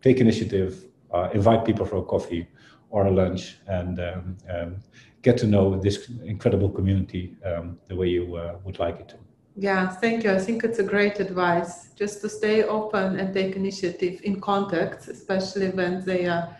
take 0.02 0.18
initiative, 0.18 0.84
uh, 1.12 1.30
invite 1.32 1.64
people 1.64 1.86
for 1.86 1.98
a 1.98 2.02
coffee 2.02 2.46
or 2.90 3.06
a 3.06 3.10
lunch, 3.10 3.58
and 3.66 4.00
um, 4.00 4.36
um, 4.48 4.76
get 5.22 5.38
to 5.38 5.46
know 5.46 5.78
this 5.78 6.08
incredible 6.24 6.70
community 6.70 7.36
um, 7.44 7.78
the 7.88 7.96
way 7.96 8.08
you 8.08 8.36
uh, 8.36 8.56
would 8.64 8.78
like 8.78 8.98
it 9.00 9.08
to. 9.08 9.16
Yeah, 9.56 9.88
thank 9.88 10.24
you. 10.24 10.30
I 10.30 10.38
think 10.38 10.64
it's 10.64 10.78
a 10.78 10.82
great 10.82 11.20
advice 11.20 11.90
just 11.94 12.20
to 12.22 12.28
stay 12.28 12.62
open 12.62 13.18
and 13.18 13.34
take 13.34 13.56
initiative 13.56 14.20
in 14.22 14.40
contacts, 14.40 15.08
especially 15.08 15.70
when 15.70 16.04
they 16.04 16.26
are 16.26 16.56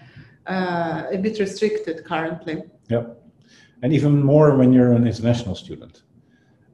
uh, 0.47 1.05
a 1.11 1.17
bit 1.17 1.39
restricted 1.39 2.05
currently. 2.05 2.63
Yep 2.89 3.20
and 3.83 3.93
even 3.93 4.23
more 4.23 4.57
when 4.57 4.73
you're 4.73 4.93
an 4.93 5.07
international 5.07 5.55
student. 5.55 6.03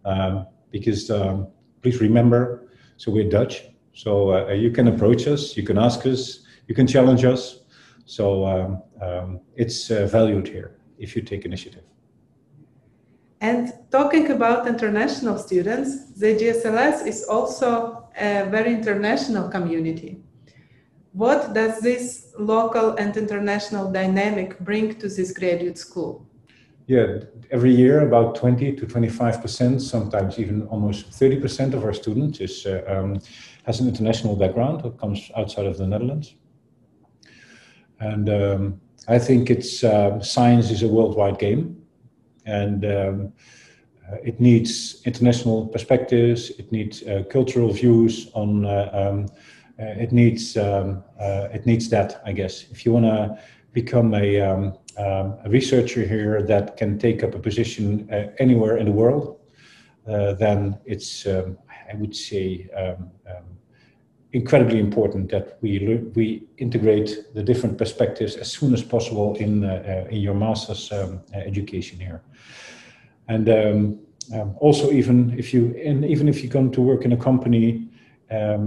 Um, 0.04 0.46
because 0.70 1.10
um, 1.10 1.48
please 1.82 2.00
remember, 2.00 2.68
so 2.96 3.10
we're 3.10 3.28
Dutch, 3.28 3.64
so 3.92 4.32
uh, 4.32 4.52
you 4.52 4.70
can 4.70 4.88
approach 4.88 5.26
us, 5.26 5.56
you 5.56 5.62
can 5.62 5.78
ask 5.78 6.06
us, 6.06 6.40
you 6.68 6.74
can 6.74 6.86
challenge 6.86 7.24
us. 7.24 7.60
So 8.04 8.46
um, 8.46 8.82
um 9.02 9.40
it's 9.56 9.90
uh, 9.90 10.06
valued 10.06 10.46
here 10.48 10.78
if 10.98 11.16
you 11.16 11.22
take 11.22 11.44
initiative. 11.44 11.84
And 13.40 13.72
talking 13.90 14.30
about 14.30 14.66
international 14.66 15.38
students, 15.38 16.12
the 16.12 16.34
GSLS 16.40 17.06
is 17.06 17.24
also 17.24 18.08
a 18.18 18.46
very 18.50 18.72
international 18.72 19.48
community. 19.48 20.22
What 21.12 21.52
does 21.52 21.80
this 21.80 22.32
local 22.38 22.96
and 22.96 23.16
international 23.16 23.92
dynamic 23.92 24.58
bring 24.60 24.94
to 24.96 25.08
this 25.08 25.32
graduate 25.32 25.78
school? 25.78 26.26
Yeah, 26.88 27.18
every 27.50 27.74
year 27.74 28.06
about 28.06 28.36
20 28.36 28.76
to 28.76 28.86
25 28.86 29.42
percent, 29.42 29.82
sometimes 29.82 30.38
even 30.38 30.62
almost 30.68 31.12
30 31.12 31.40
percent 31.40 31.74
of 31.74 31.82
our 31.82 31.92
students 31.92 32.38
is 32.38 32.64
uh, 32.64 32.84
um, 32.86 33.20
has 33.64 33.80
an 33.80 33.88
international 33.88 34.36
background 34.36 34.82
or 34.84 34.92
comes 34.92 35.30
outside 35.36 35.66
of 35.66 35.78
the 35.78 35.86
Netherlands. 35.86 36.36
And 37.98 38.28
um, 38.28 38.80
I 39.08 39.18
think 39.18 39.50
it's 39.50 39.82
uh, 39.82 40.20
science 40.20 40.70
is 40.70 40.84
a 40.84 40.88
worldwide 40.88 41.40
game, 41.40 41.82
and 42.44 42.84
um, 42.84 43.32
uh, 44.08 44.18
it 44.24 44.38
needs 44.40 45.02
international 45.04 45.66
perspectives. 45.66 46.50
It 46.50 46.70
needs 46.70 47.02
uh, 47.02 47.24
cultural 47.28 47.72
views 47.72 48.30
on. 48.34 48.64
Uh, 48.64 48.90
um, 48.92 49.26
it 49.78 50.12
needs 50.12 50.56
um, 50.56 51.02
it 51.18 51.66
needs 51.66 51.88
that, 51.90 52.22
I 52.24 52.32
guess. 52.32 52.64
If 52.70 52.86
you 52.86 52.92
want 52.92 53.06
to 53.06 53.38
become 53.72 54.14
a 54.14 54.72
um, 54.98 55.36
a 55.44 55.48
researcher 55.48 56.06
here 56.06 56.42
that 56.42 56.76
can 56.76 56.98
take 56.98 57.22
up 57.22 57.34
a 57.34 57.38
position 57.38 58.08
uh, 58.10 58.28
anywhere 58.38 58.78
in 58.78 58.86
the 58.86 58.92
world, 58.92 59.38
uh, 60.08 60.32
then 60.34 60.78
it's, 60.84 61.26
um, 61.26 61.58
I 61.92 61.94
would 61.96 62.14
say, 62.14 62.68
um, 62.76 63.10
um 63.28 63.44
incredibly 64.32 64.78
important 64.78 65.30
that 65.30 65.56
we 65.62 65.70
we 66.14 66.42
integrate 66.58 67.32
the 67.34 67.42
different 67.42 67.78
perspectives 67.78 68.36
as 68.36 68.50
soon 68.50 68.74
as 68.74 68.82
possible 68.82 69.34
in 69.36 69.64
uh, 69.64 69.68
uh 69.70 70.14
in 70.14 70.20
your 70.20 70.34
master's 70.34 70.92
um, 70.92 71.20
education 71.32 71.98
here, 71.98 72.20
and 73.28 73.48
um, 73.48 73.98
also 74.60 74.90
even 74.90 75.34
if 75.38 75.54
you 75.54 75.74
and 75.84 76.04
even 76.04 76.28
if 76.28 76.42
you 76.42 76.50
come 76.50 76.70
to 76.70 76.82
work 76.82 77.04
in 77.04 77.12
a 77.12 77.16
company 77.16 77.88
uh, 78.30 78.58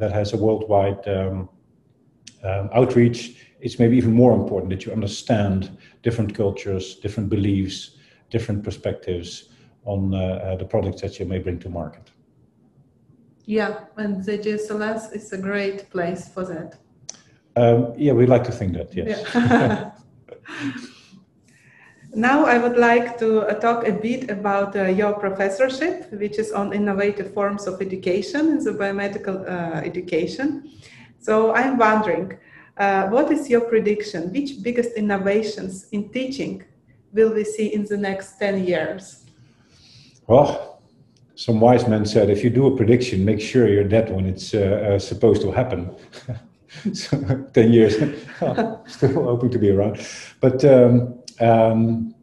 that 0.00 0.10
has 0.12 0.32
a 0.32 0.36
worldwide 0.36 1.02
outreach 2.72 3.49
it's 3.60 3.78
maybe 3.78 3.96
even 3.96 4.12
more 4.12 4.32
important 4.32 4.70
that 4.70 4.84
you 4.84 4.92
understand 4.92 5.76
different 6.02 6.34
cultures, 6.34 6.96
different 6.96 7.28
beliefs, 7.28 7.96
different 8.30 8.64
perspectives 8.64 9.50
on 9.84 10.14
uh, 10.14 10.18
uh, 10.18 10.56
the 10.56 10.64
products 10.64 11.02
that 11.02 11.18
you 11.18 11.26
may 11.26 11.38
bring 11.38 11.58
to 11.58 11.68
market. 11.68 12.10
Yeah, 13.46 13.84
and 13.96 14.24
the 14.24 14.38
GSLS 14.38 15.14
is 15.14 15.32
a 15.32 15.38
great 15.38 15.90
place 15.90 16.28
for 16.28 16.44
that. 16.44 16.78
Um, 17.56 17.92
yeah, 17.96 18.12
we 18.12 18.26
like 18.26 18.44
to 18.44 18.52
think 18.52 18.74
that, 18.74 18.94
yes. 18.94 19.28
Yeah. 19.34 19.90
Now 22.14 22.44
I 22.44 22.58
would 22.58 22.76
like 22.76 23.18
to 23.18 23.42
uh, 23.42 23.54
talk 23.54 23.86
a 23.86 23.92
bit 23.92 24.30
about 24.30 24.74
uh, 24.74 24.86
your 24.86 25.12
professorship, 25.12 26.10
which 26.12 26.40
is 26.40 26.50
on 26.50 26.72
innovative 26.72 27.32
forms 27.32 27.68
of 27.68 27.80
education 27.80 28.48
in 28.48 28.64
the 28.64 28.72
biomedical 28.72 29.48
uh, 29.48 29.76
education. 29.84 30.72
So 31.20 31.54
I'm 31.54 31.78
wondering, 31.78 32.36
uh, 32.76 33.08
what 33.08 33.30
is 33.30 33.48
your 33.48 33.62
prediction? 33.62 34.32
Which 34.32 34.62
biggest 34.62 34.92
innovations 34.96 35.88
in 35.92 36.10
teaching 36.10 36.64
will 37.12 37.32
we 37.32 37.44
see 37.44 37.74
in 37.74 37.84
the 37.84 37.96
next 37.96 38.38
10 38.38 38.64
years? 38.64 39.24
Well, 40.26 40.82
some 41.34 41.60
wise 41.60 41.88
men 41.88 42.04
said 42.04 42.30
if 42.30 42.44
you 42.44 42.50
do 42.50 42.66
a 42.66 42.76
prediction, 42.76 43.24
make 43.24 43.40
sure 43.40 43.68
you're 43.68 43.84
dead 43.84 44.10
when 44.14 44.26
it's 44.26 44.54
uh, 44.54 44.58
uh, 44.58 44.98
supposed 44.98 45.42
to 45.42 45.50
happen. 45.50 45.94
so, 46.92 47.18
10 47.54 47.72
years, 47.72 47.96
still 48.86 49.24
hoping 49.24 49.50
to 49.50 49.58
be 49.58 49.70
around. 49.70 50.06
But 50.40 50.64
um, 50.64 51.18
um, 51.40 52.14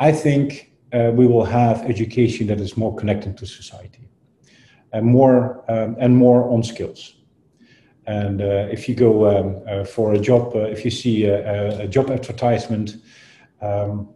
I 0.00 0.12
think 0.12 0.72
uh, 0.92 1.10
we 1.14 1.26
will 1.26 1.44
have 1.44 1.82
education 1.82 2.46
that 2.48 2.60
is 2.60 2.76
more 2.76 2.94
connected 2.94 3.36
to 3.38 3.46
society 3.46 4.08
and 4.92 5.06
more 5.06 5.64
um, 5.68 5.96
and 5.98 6.16
more 6.16 6.48
on 6.50 6.62
skills. 6.62 7.16
And 8.06 8.42
uh, 8.42 8.68
if 8.70 8.88
you 8.88 8.94
go 8.94 9.12
um, 9.28 9.62
uh, 9.68 9.84
for 9.84 10.12
a 10.12 10.18
job, 10.18 10.54
uh, 10.54 10.60
if 10.60 10.84
you 10.84 10.90
see 10.90 11.24
a, 11.24 11.80
a 11.80 11.88
job 11.88 12.10
advertisement, 12.10 12.96
um, 13.62 14.08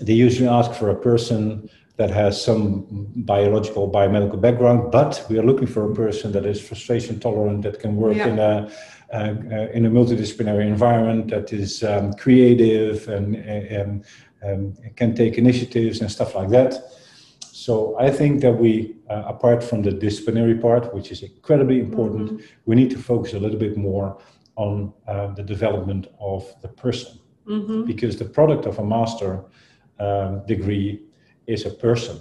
they 0.00 0.12
usually 0.12 0.48
ask 0.48 0.72
for 0.72 0.90
a 0.90 0.96
person 0.96 1.70
that 1.96 2.10
has 2.10 2.42
some 2.42 2.86
biological 3.14 3.90
biomedical 3.90 4.40
background, 4.40 4.90
but 4.90 5.24
we 5.28 5.38
are 5.38 5.44
looking 5.44 5.68
for 5.68 5.90
a 5.90 5.94
person 5.94 6.32
that 6.32 6.44
is 6.46 6.60
frustration 6.60 7.20
tolerant, 7.20 7.62
that 7.62 7.78
can 7.78 7.96
work 7.96 8.16
yeah. 8.16 8.28
in 8.28 8.38
a 8.38 8.72
uh, 9.12 9.68
in 9.74 9.84
a 9.84 9.90
multidisciplinary 9.90 10.66
environment 10.66 11.28
that 11.28 11.52
is 11.52 11.82
um, 11.84 12.14
creative 12.14 13.06
and, 13.08 13.36
and, 13.36 14.04
and, 14.40 14.96
can 14.96 15.14
take 15.14 15.36
initiatives 15.36 16.00
and 16.00 16.10
stuff 16.10 16.34
like 16.34 16.48
that. 16.48 16.82
So 17.66 17.96
I 17.96 18.10
think 18.10 18.40
that 18.40 18.54
we, 18.58 18.96
uh, 19.08 19.22
apart 19.34 19.62
from 19.62 19.82
the 19.82 19.92
disciplinary 19.92 20.56
part, 20.56 20.92
which 20.92 21.12
is 21.12 21.22
incredibly 21.22 21.78
important, 21.78 22.26
mm-hmm. 22.32 22.44
we 22.66 22.74
need 22.74 22.90
to 22.90 22.98
focus 22.98 23.34
a 23.34 23.38
little 23.38 23.58
bit 23.66 23.76
more 23.76 24.18
on 24.56 24.92
uh, 25.06 25.28
the 25.28 25.44
development 25.44 26.08
of 26.18 26.42
the 26.60 26.68
person, 26.68 27.20
mm-hmm. 27.46 27.84
because 27.84 28.16
the 28.16 28.24
product 28.24 28.66
of 28.66 28.80
a 28.80 28.84
master 28.84 29.44
um, 30.00 30.44
degree 30.46 31.02
is 31.46 31.64
a 31.64 31.70
person, 31.70 32.18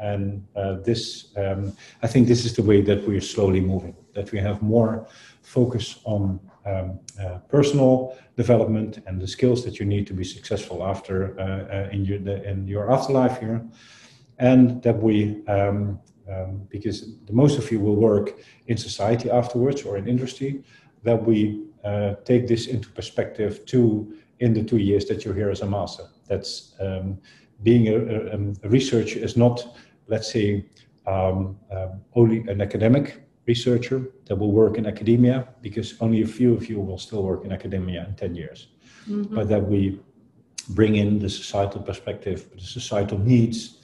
and 0.00 0.42
uh, 0.56 0.76
this, 0.88 1.02
um, 1.36 1.76
I 2.02 2.06
think, 2.06 2.26
this 2.26 2.46
is 2.46 2.54
the 2.54 2.62
way 2.62 2.80
that 2.80 3.06
we 3.06 3.14
are 3.18 3.28
slowly 3.34 3.60
moving. 3.60 3.94
That 4.14 4.32
we 4.32 4.38
have 4.38 4.62
more 4.62 5.06
focus 5.42 6.00
on 6.04 6.40
um, 6.64 6.98
uh, 7.22 7.38
personal 7.50 8.16
development 8.38 9.02
and 9.06 9.20
the 9.20 9.28
skills 9.28 9.64
that 9.64 9.78
you 9.78 9.84
need 9.84 10.06
to 10.06 10.14
be 10.14 10.24
successful 10.24 10.82
after 10.82 11.38
uh, 11.38 11.44
uh, 11.44 11.94
in 11.94 12.06
your 12.06 12.20
the, 12.20 12.36
in 12.50 12.66
your 12.66 12.90
afterlife 12.90 13.38
here, 13.38 13.60
and 14.38 14.82
that 14.82 15.02
we 15.02 15.44
um, 15.46 16.00
um, 16.30 16.66
because 16.68 17.16
the 17.24 17.32
most 17.32 17.58
of 17.58 17.70
you 17.70 17.80
will 17.80 17.96
work 17.96 18.38
in 18.66 18.76
society 18.76 19.30
afterwards 19.30 19.82
or 19.82 19.96
in 19.96 20.06
industry, 20.06 20.62
that 21.02 21.24
we 21.24 21.64
uh, 21.84 22.14
take 22.24 22.46
this 22.46 22.66
into 22.66 22.88
perspective 22.90 23.64
too 23.64 24.14
in 24.40 24.52
the 24.52 24.62
two 24.62 24.76
years 24.76 25.06
that 25.06 25.24
you're 25.24 25.34
here 25.34 25.50
as 25.50 25.62
a 25.62 25.66
master. 25.66 26.04
That's 26.26 26.74
um, 26.80 27.18
being 27.62 27.88
a, 27.88 27.96
a, 27.96 28.34
um, 28.34 28.54
a, 28.62 28.68
researcher 28.68 29.18
is 29.18 29.36
not, 29.36 29.76
let's 30.06 30.30
say, 30.30 30.66
um, 31.06 31.58
um, 31.72 32.02
only 32.14 32.40
an 32.48 32.60
academic 32.60 33.22
researcher 33.46 34.10
that 34.26 34.36
will 34.36 34.52
work 34.52 34.76
in 34.76 34.86
academia 34.86 35.48
because 35.62 35.94
only 36.00 36.22
a 36.22 36.26
few 36.26 36.52
of 36.52 36.68
you 36.68 36.78
will 36.78 36.98
still 36.98 37.22
work 37.22 37.44
in 37.44 37.52
academia 37.52 38.04
in 38.06 38.14
10 38.14 38.34
years. 38.34 38.68
Mm-hmm. 39.08 39.34
But 39.34 39.48
that 39.48 39.66
we 39.66 39.98
bring 40.70 40.96
in 40.96 41.18
the 41.18 41.30
societal 41.30 41.80
perspective, 41.80 42.50
the 42.54 42.60
societal 42.60 43.18
needs, 43.18 43.77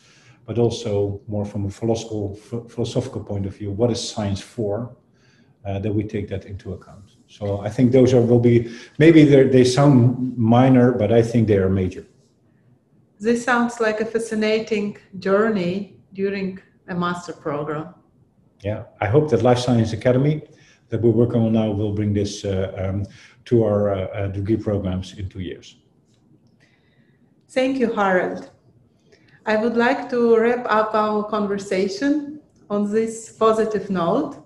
but 0.47 0.59
also 0.59 1.21
more 1.27 1.45
from 1.45 1.67
a 1.67 1.71
philosophical, 1.71 2.35
philosophical 2.69 3.23
point 3.23 3.47
of 3.47 3.57
view, 3.57 3.71
what 3.71 3.91
is 3.91 4.07
science 4.09 4.41
for? 4.41 4.97
Uh, 5.67 5.79
that 5.79 5.95
we 5.95 6.05
take 6.05 6.29
that 6.29 6.45
into 6.45 6.75
account. 6.75 7.13
So 7.27 7.63
I 7.63 7.71
think 7.71 7.91
those 7.91 8.13
are 8.13 8.21
will 8.21 8.39
be 8.39 8.71
maybe 8.99 9.25
they 9.25 9.65
sound 9.65 10.37
minor, 10.37 10.93
but 10.93 11.11
I 11.11 11.23
think 11.23 11.49
they 11.49 11.57
are 11.57 11.71
major. 11.71 12.05
This 13.19 13.43
sounds 13.43 13.81
like 13.81 14.03
a 14.03 14.05
fascinating 14.05 14.99
journey 15.19 15.97
during 16.13 16.61
a 16.87 16.95
master 16.95 17.33
program 17.33 17.95
yeah, 18.65 18.85
I 19.01 19.07
hope 19.07 19.31
that 19.31 19.43
Life 19.43 19.59
Science 19.59 19.93
Academy 19.93 20.43
that 20.89 21.01
we're 21.03 21.11
working 21.11 21.43
on 21.43 21.53
now 21.53 21.71
will 21.71 21.93
bring 21.93 22.15
this 22.15 22.45
uh, 22.45 22.73
um, 22.79 23.07
to 23.45 23.63
our 23.63 23.91
uh, 23.91 24.07
uh, 24.07 24.27
degree 24.29 24.57
programs 24.57 25.19
in 25.19 25.29
two 25.29 25.41
years. 25.41 25.77
Thank 27.51 27.79
you, 27.79 27.93
Harold. 27.93 28.51
I 29.47 29.57
would 29.57 29.77
like 29.77 30.09
to 30.11 30.37
wrap 30.39 30.65
up 30.69 30.95
our 30.95 31.25
conversation 31.25 32.41
on 32.71 32.91
this 32.91 33.33
positive 33.33 33.91
note. 33.91 34.43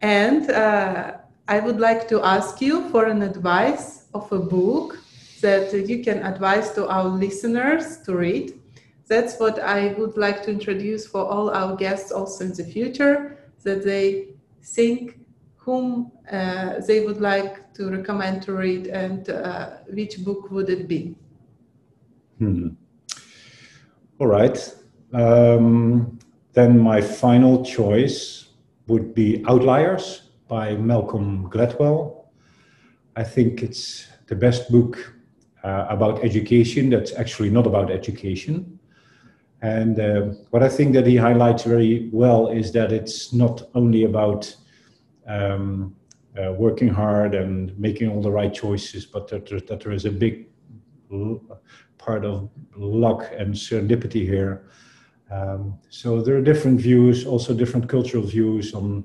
And 0.00 0.50
uh, 0.50 1.18
I 1.46 1.60
would 1.60 1.80
like 1.80 2.08
to 2.08 2.22
ask 2.22 2.60
you 2.60 2.88
for 2.90 3.06
an 3.06 3.22
advice 3.22 4.06
of 4.14 4.30
a 4.32 4.38
book 4.38 4.98
that 5.40 5.72
you 5.72 6.02
can 6.02 6.22
advise 6.24 6.72
to 6.72 6.88
our 6.88 7.08
listeners 7.08 7.98
to 7.98 8.16
read 8.16 8.58
that's 9.08 9.40
what 9.40 9.58
I 9.58 9.94
would 9.98 10.16
like 10.16 10.42
to 10.44 10.50
introduce 10.50 11.06
for 11.06 11.24
all 11.24 11.50
our 11.50 11.74
guests 11.74 12.12
also 12.12 12.44
in 12.44 12.52
the 12.52 12.64
future, 12.64 13.38
that 13.64 13.82
they 13.82 14.34
think 14.62 15.18
whom 15.56 16.12
uh, 16.30 16.80
they 16.86 17.04
would 17.04 17.20
like 17.20 17.72
to 17.74 17.90
recommend 17.90 18.42
to 18.42 18.52
read 18.52 18.86
and 18.86 19.30
uh, 19.30 19.78
which 19.88 20.22
book 20.24 20.50
would 20.50 20.68
it 20.68 20.86
be. 20.86 21.16
Hmm. 22.38 22.68
All 24.18 24.26
right. 24.26 24.58
Um, 25.12 26.18
then 26.52 26.78
my 26.78 27.00
final 27.00 27.64
choice 27.64 28.48
would 28.88 29.14
be 29.14 29.44
Outliers 29.46 30.30
by 30.48 30.74
Malcolm 30.74 31.48
Gladwell. 31.50 32.24
I 33.14 33.22
think 33.22 33.62
it's 33.62 34.08
the 34.26 34.34
best 34.34 34.72
book 34.72 35.14
uh, 35.62 35.86
about 35.88 36.24
education 36.24 36.90
that's 36.90 37.14
actually 37.14 37.50
not 37.50 37.66
about 37.66 37.92
education. 37.92 38.80
And 39.62 40.00
uh, 40.00 40.20
what 40.50 40.64
I 40.64 40.68
think 40.68 40.94
that 40.94 41.06
he 41.06 41.16
highlights 41.16 41.62
very 41.62 42.10
well 42.12 42.48
is 42.48 42.72
that 42.72 42.92
it's 42.92 43.32
not 43.32 43.62
only 43.74 44.04
about 44.04 44.52
um, 45.28 45.94
uh, 46.36 46.52
working 46.52 46.88
hard 46.88 47.34
and 47.34 47.76
making 47.78 48.08
all 48.08 48.22
the 48.22 48.30
right 48.30 48.52
choices, 48.52 49.06
but 49.06 49.28
that 49.28 49.46
that 49.68 49.80
there 49.80 49.92
is 49.92 50.04
a 50.04 50.10
big 50.10 50.48
part 51.98 52.24
of 52.24 52.50
luck 52.76 53.30
and 53.36 53.54
serendipity 53.54 54.24
here. 54.24 54.68
Um, 55.30 55.78
so 55.90 56.22
there 56.22 56.36
are 56.36 56.42
different 56.42 56.80
views, 56.80 57.26
also 57.26 57.52
different 57.52 57.88
cultural 57.88 58.24
views 58.24 58.72
on 58.74 59.04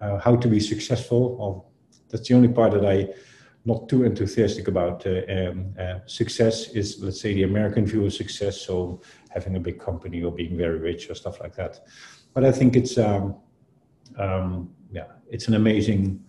uh, 0.00 0.18
how 0.18 0.36
to 0.36 0.48
be 0.48 0.60
successful. 0.60 1.36
Well, 1.38 1.70
that's 2.10 2.28
the 2.28 2.34
only 2.34 2.48
part 2.48 2.72
that 2.72 2.84
I 2.84 3.08
not 3.64 3.88
too 3.88 4.04
enthusiastic 4.04 4.68
about. 4.68 5.06
Uh, 5.06 5.22
um, 5.28 5.74
uh, 5.78 6.00
success 6.06 6.68
is, 6.68 7.02
let's 7.02 7.20
say, 7.20 7.32
the 7.32 7.44
American 7.44 7.86
view 7.86 8.04
of 8.04 8.12
success. 8.12 8.60
So 8.60 9.00
having 9.30 9.56
a 9.56 9.60
big 9.60 9.80
company 9.80 10.22
or 10.22 10.30
being 10.30 10.56
very 10.56 10.78
rich 10.78 11.08
or 11.08 11.14
stuff 11.14 11.40
like 11.40 11.56
that. 11.56 11.80
But 12.34 12.44
I 12.44 12.52
think 12.52 12.76
it's 12.76 12.98
um, 12.98 13.36
um, 14.18 14.70
yeah, 14.92 15.06
it's 15.30 15.48
an 15.48 15.54
amazing 15.54 16.22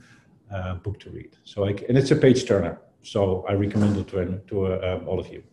uh, 0.51 0.75
book 0.75 0.99
to 1.01 1.09
read. 1.09 1.35
So 1.43 1.65
I, 1.65 1.69
and 1.89 1.97
it's 1.97 2.11
a 2.11 2.15
page 2.15 2.47
turner. 2.47 2.79
So 3.01 3.45
I 3.47 3.53
recommend 3.53 3.97
it 3.97 4.07
to 4.09 4.39
to 4.47 4.65
uh, 4.67 5.03
all 5.05 5.19
of 5.19 5.27
you. 5.27 5.43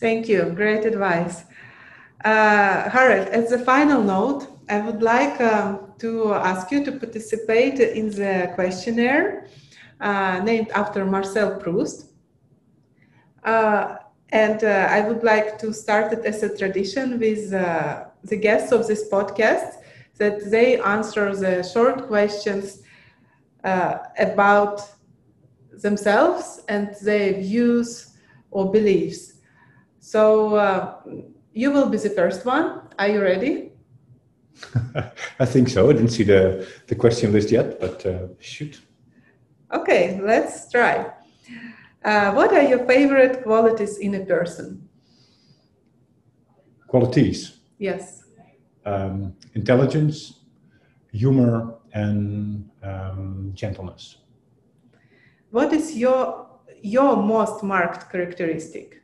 Thank 0.00 0.28
you. 0.28 0.52
Great 0.54 0.84
advice. 0.84 1.44
Uh, 2.24 2.88
Harold, 2.90 3.28
as 3.28 3.52
a 3.52 3.58
final 3.58 4.02
note, 4.02 4.46
I 4.68 4.80
would 4.80 5.02
like 5.02 5.40
um, 5.40 5.92
to 5.98 6.34
ask 6.34 6.70
you 6.70 6.84
to 6.84 6.92
participate 6.92 7.80
in 7.80 8.10
the 8.10 8.52
questionnaire 8.54 9.46
uh, 10.00 10.40
named 10.44 10.70
after 10.70 11.04
Marcel 11.04 11.58
Proust. 11.58 12.06
Uh, 13.44 13.96
and 14.30 14.62
uh, 14.64 14.86
I 14.90 15.00
would 15.08 15.24
like 15.24 15.58
to 15.58 15.72
start 15.72 16.12
it 16.12 16.24
as 16.24 16.42
a 16.42 16.56
tradition 16.56 17.18
with 17.18 17.52
uh, 17.52 18.04
the 18.24 18.36
guests 18.36 18.72
of 18.72 18.86
this 18.86 19.08
podcast 19.10 19.74
that 20.18 20.50
they 20.50 20.78
answer 20.80 21.34
the 21.34 21.62
short 21.62 22.06
questions 22.06 22.82
uh, 23.64 23.98
about 24.18 24.82
themselves 25.82 26.62
and 26.68 26.94
their 27.02 27.34
views 27.34 28.16
or 28.50 28.70
beliefs. 28.70 29.29
So 30.00 30.56
uh, 30.56 30.94
you 31.52 31.70
will 31.70 31.88
be 31.88 31.98
the 31.98 32.10
first 32.10 32.44
one. 32.44 32.82
Are 32.98 33.08
you 33.08 33.20
ready? 33.22 33.72
I 35.38 35.46
think 35.46 35.68
so. 35.68 35.88
I 35.88 35.92
didn't 35.92 36.08
see 36.08 36.24
the, 36.24 36.66
the 36.86 36.94
question 36.94 37.32
list 37.32 37.50
yet, 37.50 37.78
but 37.78 38.04
uh, 38.06 38.28
shoot. 38.40 38.80
Okay, 39.72 40.20
let's 40.22 40.70
try. 40.70 41.12
Uh, 42.02 42.32
what 42.32 42.52
are 42.52 42.62
your 42.62 42.86
favorite 42.86 43.42
qualities 43.42 43.98
in 43.98 44.14
a 44.14 44.24
person? 44.24 44.88
Qualities? 46.88 47.58
Yes. 47.78 48.24
Um, 48.84 49.36
intelligence, 49.54 50.40
humor, 51.12 51.74
and 51.92 52.68
um, 52.82 53.52
gentleness. 53.54 54.16
What 55.50 55.72
is 55.72 55.96
your 55.96 56.48
your 56.82 57.16
most 57.16 57.62
marked 57.62 58.10
characteristic? 58.10 58.99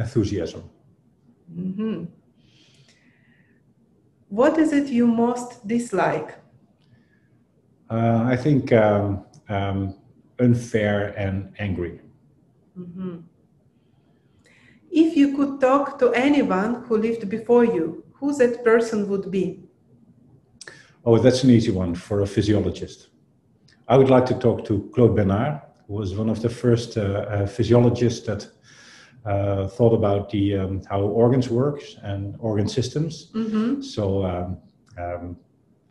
Enthusiasm. 0.00 0.62
Mm-hmm. 1.54 2.04
What 4.28 4.58
is 4.58 4.72
it 4.72 4.88
you 4.88 5.06
most 5.06 5.66
dislike? 5.66 6.30
Uh, 7.90 8.22
I 8.34 8.36
think 8.36 8.72
um, 8.72 9.24
um, 9.48 9.96
unfair 10.38 11.14
and 11.16 11.52
angry. 11.58 12.00
Mm-hmm. 12.78 13.16
If 14.90 15.16
you 15.16 15.36
could 15.36 15.60
talk 15.60 15.98
to 15.98 16.12
anyone 16.12 16.84
who 16.84 16.96
lived 16.96 17.28
before 17.28 17.64
you, 17.64 18.04
who 18.14 18.36
that 18.38 18.64
person 18.64 19.08
would 19.08 19.30
be? 19.30 19.64
Oh, 21.04 21.18
that's 21.18 21.42
an 21.44 21.50
easy 21.50 21.72
one 21.72 21.94
for 21.94 22.22
a 22.22 22.26
physiologist. 22.26 23.08
I 23.88 23.96
would 23.96 24.10
like 24.10 24.26
to 24.26 24.34
talk 24.34 24.64
to 24.66 24.90
Claude 24.94 25.16
Bernard, 25.16 25.60
who 25.86 25.94
was 25.94 26.14
one 26.14 26.28
of 26.28 26.40
the 26.40 26.48
first 26.48 26.96
uh, 26.96 27.00
uh, 27.00 27.46
physiologists 27.46 28.26
that 28.26 28.46
uh, 29.24 29.68
thought 29.68 29.92
about 29.92 30.30
the 30.30 30.56
um, 30.56 30.82
how 30.88 31.00
organs 31.00 31.48
work 31.48 31.82
and 32.02 32.36
organ 32.38 32.68
systems. 32.68 33.30
Mm-hmm. 33.34 33.82
So 33.82 34.24
um, 34.24 34.58
um, 34.98 35.36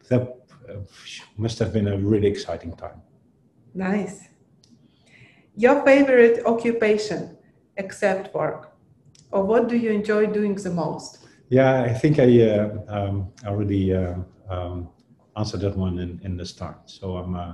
that 0.09 0.35
uh, 0.67 0.79
must 1.37 1.59
have 1.59 1.71
been 1.71 1.87
a 1.87 1.97
really 1.97 2.27
exciting 2.27 2.75
time. 2.75 3.01
Nice. 3.73 4.29
Your 5.55 5.83
favorite 5.85 6.45
occupation, 6.45 7.37
except 7.77 8.33
work, 8.33 8.73
or 9.31 9.43
what 9.43 9.67
do 9.67 9.77
you 9.77 9.91
enjoy 9.91 10.25
doing 10.27 10.55
the 10.55 10.71
most? 10.71 11.19
Yeah, 11.49 11.81
I 11.81 11.93
think 11.93 12.19
I 12.19 12.41
uh, 12.41 12.77
um, 12.87 13.31
already 13.45 13.93
uh, 13.93 14.15
um, 14.49 14.89
answered 15.35 15.61
that 15.61 15.75
one 15.75 15.99
in, 15.99 16.19
in 16.23 16.37
the 16.37 16.45
start. 16.45 16.89
So 16.89 17.17
I'm, 17.17 17.35
uh, 17.35 17.53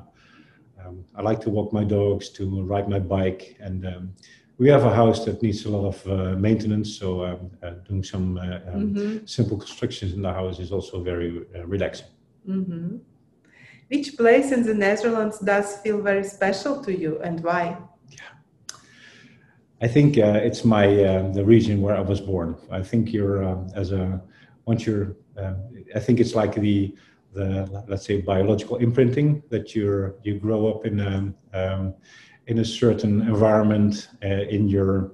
um, 0.83 1.05
I 1.15 1.21
like 1.21 1.39
to 1.41 1.49
walk 1.49 1.73
my 1.73 1.83
dogs, 1.83 2.29
to 2.31 2.63
ride 2.63 2.89
my 2.89 2.99
bike, 2.99 3.57
and 3.59 3.85
um, 3.85 4.13
we 4.57 4.69
have 4.69 4.85
a 4.85 4.93
house 4.93 5.25
that 5.25 5.41
needs 5.41 5.65
a 5.65 5.69
lot 5.69 5.87
of 5.87 6.07
uh, 6.07 6.35
maintenance. 6.37 6.97
So 6.97 7.25
um, 7.25 7.51
uh, 7.61 7.71
doing 7.87 8.03
some 8.03 8.37
uh, 8.37 8.59
um, 8.73 8.93
Mm-hmm. 8.93 9.25
simple 9.25 9.57
constructions 9.57 10.13
in 10.13 10.21
the 10.21 10.31
house 10.31 10.59
is 10.59 10.71
also 10.71 11.03
very 11.03 11.45
uh, 11.55 11.65
relaxing. 11.65 12.07
Mm-hmm. 12.47 12.97
Which 13.89 14.17
place 14.17 14.51
in 14.51 14.63
the 14.63 14.73
Netherlands 14.73 15.39
does 15.39 15.77
feel 15.77 16.01
very 16.01 16.23
special 16.23 16.83
to 16.83 16.91
you 16.91 17.19
and 17.21 17.43
why? 17.43 17.77
I 19.81 19.87
think 19.87 20.17
uh, 20.17 20.39
it's 20.41 20.63
my 20.63 20.87
uh, 21.03 21.31
the 21.33 21.43
region 21.43 21.81
where 21.81 21.95
I 21.95 21.99
was 21.99 22.21
born. 22.21 22.55
I 22.71 22.81
think 22.81 23.11
you're 23.11 23.43
um, 23.43 23.67
as 23.75 23.91
a 23.91 24.21
once 24.65 24.85
you're. 24.85 25.17
Um, 25.37 25.57
I 25.93 25.99
think 25.99 26.19
it's 26.19 26.33
like 26.33 26.55
the 26.55 26.95
the 27.33 27.83
let's 27.87 28.05
say 28.05 28.21
biological 28.21 28.77
imprinting 28.77 29.43
that 29.49 29.75
you're 29.75 30.15
you 30.23 30.39
grow 30.39 30.67
up 30.71 30.85
in 30.85 30.99
um, 31.53 31.93
in 32.47 32.59
a 32.59 32.65
certain 32.65 33.21
environment 33.21 34.09
uh, 34.23 34.27
in 34.27 34.67
your 34.67 35.11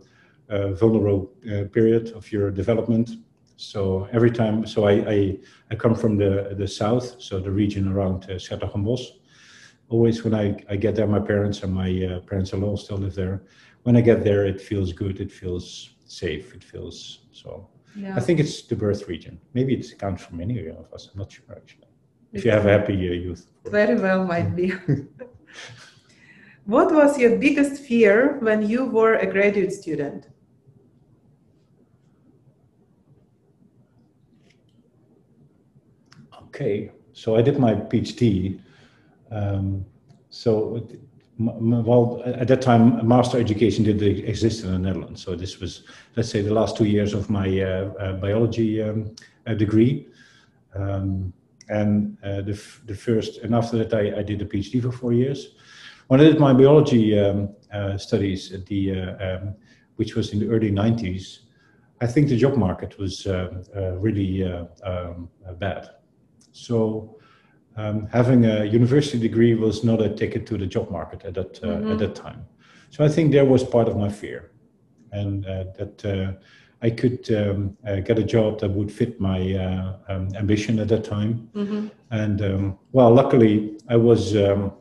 uh, 0.50 0.74
vulnerable 0.74 1.32
uh, 1.46 1.66
period 1.72 2.12
of 2.12 2.32
your 2.32 2.52
development. 2.52 3.10
So 3.56 4.08
every 4.12 4.32
time, 4.32 4.66
so 4.66 4.86
I 4.86 4.94
I, 5.16 5.38
I 5.72 5.76
come 5.76 5.96
from 5.96 6.18
the 6.18 6.56
the 6.58 6.68
south, 6.68 7.22
so 7.22 7.40
the 7.40 7.52
region 7.52 7.88
around 7.88 8.30
uh, 8.30 8.38
's-Hertogenbosch. 8.38 9.06
Always 9.90 10.24
when 10.24 10.34
I, 10.34 10.56
I 10.70 10.78
get 10.78 10.96
there, 10.96 11.08
my 11.08 11.20
parents 11.20 11.64
and 11.64 11.74
my 11.74 11.92
uh, 12.06 12.20
parents-in-law 12.22 12.78
still 12.78 12.98
live 12.98 13.14
there 13.14 13.42
when 13.84 13.96
I 13.96 14.02
get 14.02 14.24
there, 14.24 14.46
it 14.46 14.62
feels 14.62 14.94
good. 14.94 15.20
It 15.20 15.32
feels 15.32 15.96
safe. 16.06 16.54
It 16.54 16.64
feels 16.64 17.20
so. 17.32 17.68
Yeah. 17.96 18.16
I 18.16 18.20
think 18.20 18.40
it's 18.40 18.62
the 18.62 18.76
birth 18.76 19.08
region. 19.08 19.40
Maybe 19.54 19.74
it 19.74 19.86
counts 20.00 20.24
for 20.24 20.36
many 20.36 20.68
of 20.68 20.94
us. 20.94 21.10
I'm 21.12 21.20
not 21.20 21.32
sure 21.32 21.46
actually. 21.56 21.88
If 22.32 22.46
you 22.46 22.52
have 22.52 22.66
a 22.66 22.72
happy 22.72 22.94
uh, 22.94 23.12
youth. 23.12 23.48
Very 23.66 24.00
well, 24.00 24.24
might 24.24 24.56
be. 24.56 24.74
what 26.66 26.94
was 26.94 27.18
your 27.18 27.38
biggest 27.38 27.82
fear 27.84 28.38
when 28.40 28.68
you 28.68 28.86
were 28.86 29.16
a 29.16 29.26
graduate 29.26 29.74
student? 29.74 30.28
Okay, 36.44 36.92
so 37.14 37.36
I 37.36 37.42
did 37.42 37.58
my 37.58 37.74
PhD. 37.74 38.60
Um, 39.32 39.86
so, 40.30 40.88
well, 41.40 42.22
at 42.26 42.48
that 42.50 42.62
time, 42.62 43.08
master 43.08 43.40
education 43.40 43.84
did 43.84 44.02
exist 44.04 44.64
in 44.64 44.72
the 44.72 44.78
Netherlands. 44.78 45.24
So 45.24 45.36
this 45.36 45.60
was, 45.60 45.84
let's 46.16 46.30
say, 46.30 46.42
the 46.42 46.54
last 46.54 46.78
two 46.78 46.86
years 46.86 47.14
of 47.14 47.30
my 47.30 47.48
uh, 47.62 47.94
uh, 48.00 48.14
biology 48.14 48.82
um, 48.84 49.16
uh, 49.48 49.56
degree. 49.56 50.08
Um, 50.76 51.34
and 51.70 52.18
uh, 52.24 52.42
the, 52.42 52.62
the 52.86 52.96
first, 52.96 53.38
and 53.40 53.56
after 53.56 53.78
that, 53.78 53.94
I, 53.94 54.20
I 54.20 54.24
did 54.24 54.42
a 54.42 54.46
PhD 54.46 54.82
for 54.82 54.92
four 54.92 55.14
years. 55.14 55.56
When 56.12 56.20
I 56.20 56.26
did 56.26 56.42
my 56.42 56.52
biology 56.52 57.18
um, 57.18 57.56
uh, 57.74 57.98
studies, 57.98 58.52
at 58.52 58.66
the, 58.66 59.00
uh, 59.00 59.26
um, 59.26 59.56
which 59.96 60.14
was 60.14 60.34
in 60.34 60.40
the 60.40 60.50
early 60.50 60.70
90s, 60.70 61.44
I 62.02 62.08
think 62.08 62.28
the 62.28 62.36
job 62.36 62.58
market 62.58 63.00
was 63.00 63.26
um, 63.28 63.64
uh, 63.74 63.94
really 63.94 64.44
uh, 64.44 64.66
um, 64.84 65.30
uh, 65.48 65.54
bad. 65.54 65.90
So 66.52 67.18
um, 67.78 68.10
having 68.12 68.44
a 68.44 68.66
university 68.66 69.20
degree 69.20 69.56
was 69.56 69.86
not 69.86 70.02
a 70.02 70.10
ticket 70.10 70.46
to 70.48 70.58
the 70.58 70.68
job 70.68 70.92
market 70.92 71.24
at 71.24 71.34
that 71.36 71.64
uh, 71.64 71.68
Mhm. 71.68 71.92
at 71.94 72.00
that 72.00 72.16
time. 72.16 72.42
So 72.90 73.06
I 73.06 73.08
think 73.08 73.32
there 73.32 73.46
was 73.46 73.64
part 73.64 73.88
of 73.88 73.96
my 73.96 74.10
fear, 74.10 74.52
and 75.14 75.46
uh, 75.46 75.64
that 75.78 75.96
uh, 76.06 76.34
I 76.88 76.90
could 76.90 77.22
um, 77.32 77.78
uh, 77.88 78.02
get 78.08 78.20
a 78.20 78.28
job 78.36 78.60
that 78.60 78.72
would 78.72 78.92
fit 78.92 79.22
my 79.22 79.40
uh, 79.56 79.96
um, 80.10 80.28
ambition 80.36 80.80
at 80.80 80.90
that 80.90 81.06
time. 81.06 81.48
Mm-hmm. 81.56 81.88
And 82.10 82.42
um, 82.42 82.78
well, 82.92 83.14
luckily, 83.14 83.78
I 83.88 83.96
was 83.96 84.36
um, 84.36 84.74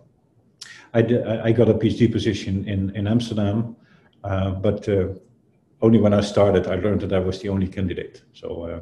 I, 0.92 1.02
d- 1.02 1.22
I 1.22 1.52
got 1.52 1.68
a 1.68 1.74
PhD 1.74 2.10
position 2.10 2.66
in 2.68 2.90
in 2.96 3.06
Amsterdam, 3.06 3.76
uh, 4.24 4.50
but 4.50 4.88
uh, 4.88 5.08
only 5.82 5.98
when 6.00 6.12
I 6.12 6.20
started, 6.22 6.66
I 6.66 6.74
learned 6.76 7.00
that 7.02 7.12
I 7.12 7.18
was 7.20 7.38
the 7.40 7.48
only 7.48 7.68
candidate. 7.68 8.22
So. 8.32 8.48
Uh, 8.64 8.80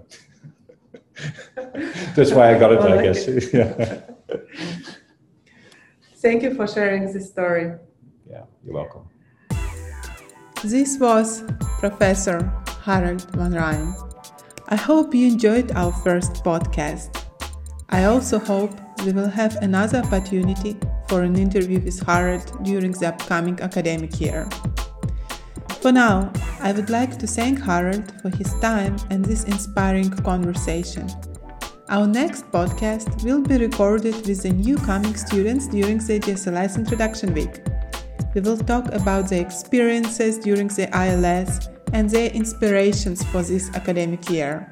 That's 2.16 2.32
why 2.32 2.54
I 2.54 2.58
got 2.58 2.72
it, 2.72 2.78
Well, 2.78 2.92
I 2.92 2.96
like 2.96 3.04
guess. 3.04 3.52
yeah. 3.52 4.00
Thank 6.22 6.42
you 6.42 6.54
for 6.54 6.66
sharing 6.66 7.12
this 7.12 7.28
story. 7.28 7.72
yeah, 8.30 8.44
you're 8.64 8.74
welcome. 8.74 9.02
This 10.64 10.98
was 10.98 11.42
Professor 11.80 12.38
Harold 12.84 13.26
van 13.36 13.52
Rijen. 13.52 13.94
I 14.68 14.76
hope 14.76 15.14
you 15.14 15.26
enjoyed 15.28 15.72
our 15.72 15.92
first 15.92 16.44
podcast. 16.44 17.10
I 17.90 18.04
also 18.04 18.38
hope 18.38 18.72
we 19.04 19.12
will 19.12 19.30
have 19.30 19.56
another 19.62 19.98
opportunity 19.98 20.76
for 21.08 21.22
an 21.22 21.36
interview 21.36 21.80
with 21.80 22.00
Harold 22.06 22.62
during 22.62 22.92
the 22.92 23.08
upcoming 23.08 23.58
academic 23.60 24.20
year. 24.20 24.48
For 25.80 25.92
now, 25.92 26.32
I 26.60 26.72
would 26.72 26.90
like 26.90 27.18
to 27.18 27.26
thank 27.26 27.60
Harold 27.60 28.12
for 28.20 28.30
his 28.30 28.52
time 28.60 28.96
and 29.10 29.24
this 29.24 29.44
inspiring 29.44 30.10
conversation. 30.10 31.08
Our 31.88 32.06
next 32.06 32.50
podcast 32.52 33.24
will 33.24 33.40
be 33.40 33.56
recorded 33.56 34.26
with 34.26 34.42
the 34.42 34.50
new 34.50 34.76
coming 34.76 35.16
students 35.16 35.66
during 35.68 35.98
the 35.98 36.20
GSLS 36.20 36.76
Introduction 36.76 37.32
Week. 37.32 37.60
We 38.34 38.42
will 38.42 38.58
talk 38.58 38.92
about 38.92 39.30
their 39.30 39.40
experiences 39.40 40.38
during 40.38 40.68
the 40.68 40.88
ILS 40.92 41.68
and 41.94 42.10
their 42.10 42.30
inspirations 42.30 43.24
for 43.24 43.42
this 43.42 43.70
academic 43.74 44.28
year. 44.28 44.70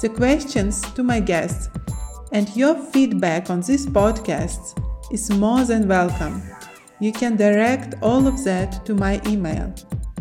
The 0.00 0.08
questions 0.08 0.80
to 0.94 1.02
my 1.02 1.20
guests 1.20 1.68
and 2.32 2.54
your 2.56 2.74
feedback 2.74 3.48
on 3.50 3.60
these 3.60 3.86
podcasts 3.86 4.74
is 5.10 5.30
more 5.30 5.64
than 5.64 5.88
welcome. 5.88 6.42
You 7.00 7.12
can 7.12 7.36
direct 7.36 7.94
all 8.02 8.26
of 8.26 8.44
that 8.44 8.84
to 8.86 8.94
my 8.94 9.20
email 9.26 9.74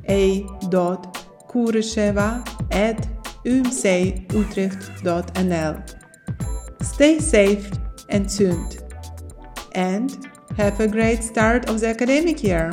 a.kurysheva 0.09 2.45
at 2.71 3.07
umcutrecht.nl. 3.45 5.83
Stay 6.83 7.19
safe 7.19 7.71
and 8.09 8.29
tuned, 8.29 8.83
and 9.73 10.27
have 10.57 10.79
a 10.79 10.87
great 10.87 11.23
start 11.23 11.69
of 11.69 11.79
the 11.79 11.87
academic 11.87 12.43
year. 12.43 12.71